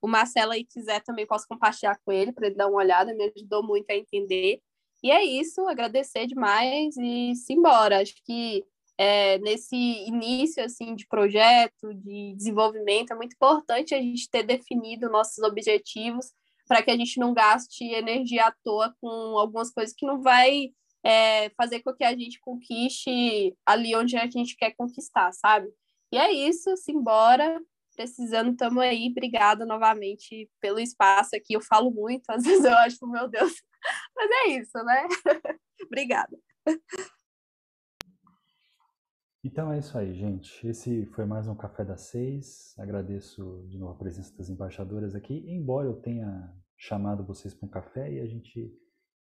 [0.00, 3.32] o Marcelo aí quiser também posso compartilhar com ele para ele dar uma olhada, me
[3.36, 4.60] ajudou muito a entender.
[5.02, 8.00] E é isso, agradecer demais e simbora.
[8.00, 8.64] Acho que
[8.98, 15.10] é, nesse início assim de projeto, de desenvolvimento, é muito importante a gente ter definido
[15.10, 16.32] nossos objetivos
[16.66, 19.06] para que a gente não gaste energia à toa com
[19.38, 20.70] algumas coisas que não vai
[21.04, 25.68] é, fazer com que a gente conquiste ali onde a gente quer conquistar, sabe?
[26.12, 27.60] E é isso, simbora.
[27.94, 29.08] Precisando, estamos aí.
[29.10, 31.54] Obrigada novamente pelo espaço aqui.
[31.54, 33.54] Eu falo muito, às vezes eu acho, meu Deus,
[34.14, 35.06] mas é isso, né?
[35.82, 36.36] Obrigada.
[39.48, 40.66] Então é isso aí, gente.
[40.66, 42.74] Esse foi mais um Café das Seis.
[42.76, 45.44] Agradeço de novo a presença das embaixadoras aqui.
[45.46, 48.76] Embora eu tenha chamado vocês para um café e a gente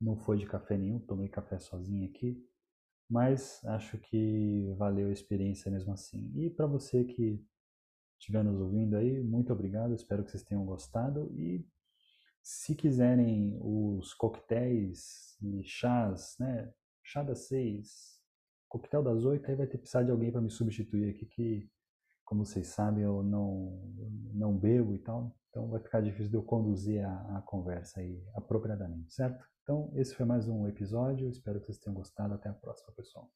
[0.00, 2.42] não foi de café nenhum, tomei café sozinho aqui.
[3.10, 6.32] Mas acho que valeu a experiência mesmo assim.
[6.34, 7.44] E para você que
[8.18, 9.94] estiver nos ouvindo aí, muito obrigado.
[9.94, 11.30] Espero que vocês tenham gostado.
[11.38, 11.62] E
[12.42, 16.72] se quiserem os coquetéis e chás, né?
[17.02, 18.15] Chá das seis,
[18.78, 21.70] coquetel das oito, aí vai ter que precisar de alguém para me substituir aqui, que,
[22.24, 23.80] como vocês sabem, eu não,
[24.32, 28.22] não bebo e tal, então vai ficar difícil de eu conduzir a, a conversa aí
[28.34, 29.44] apropriadamente, certo?
[29.62, 33.30] Então, esse foi mais um episódio, espero que vocês tenham gostado, até a próxima, pessoal.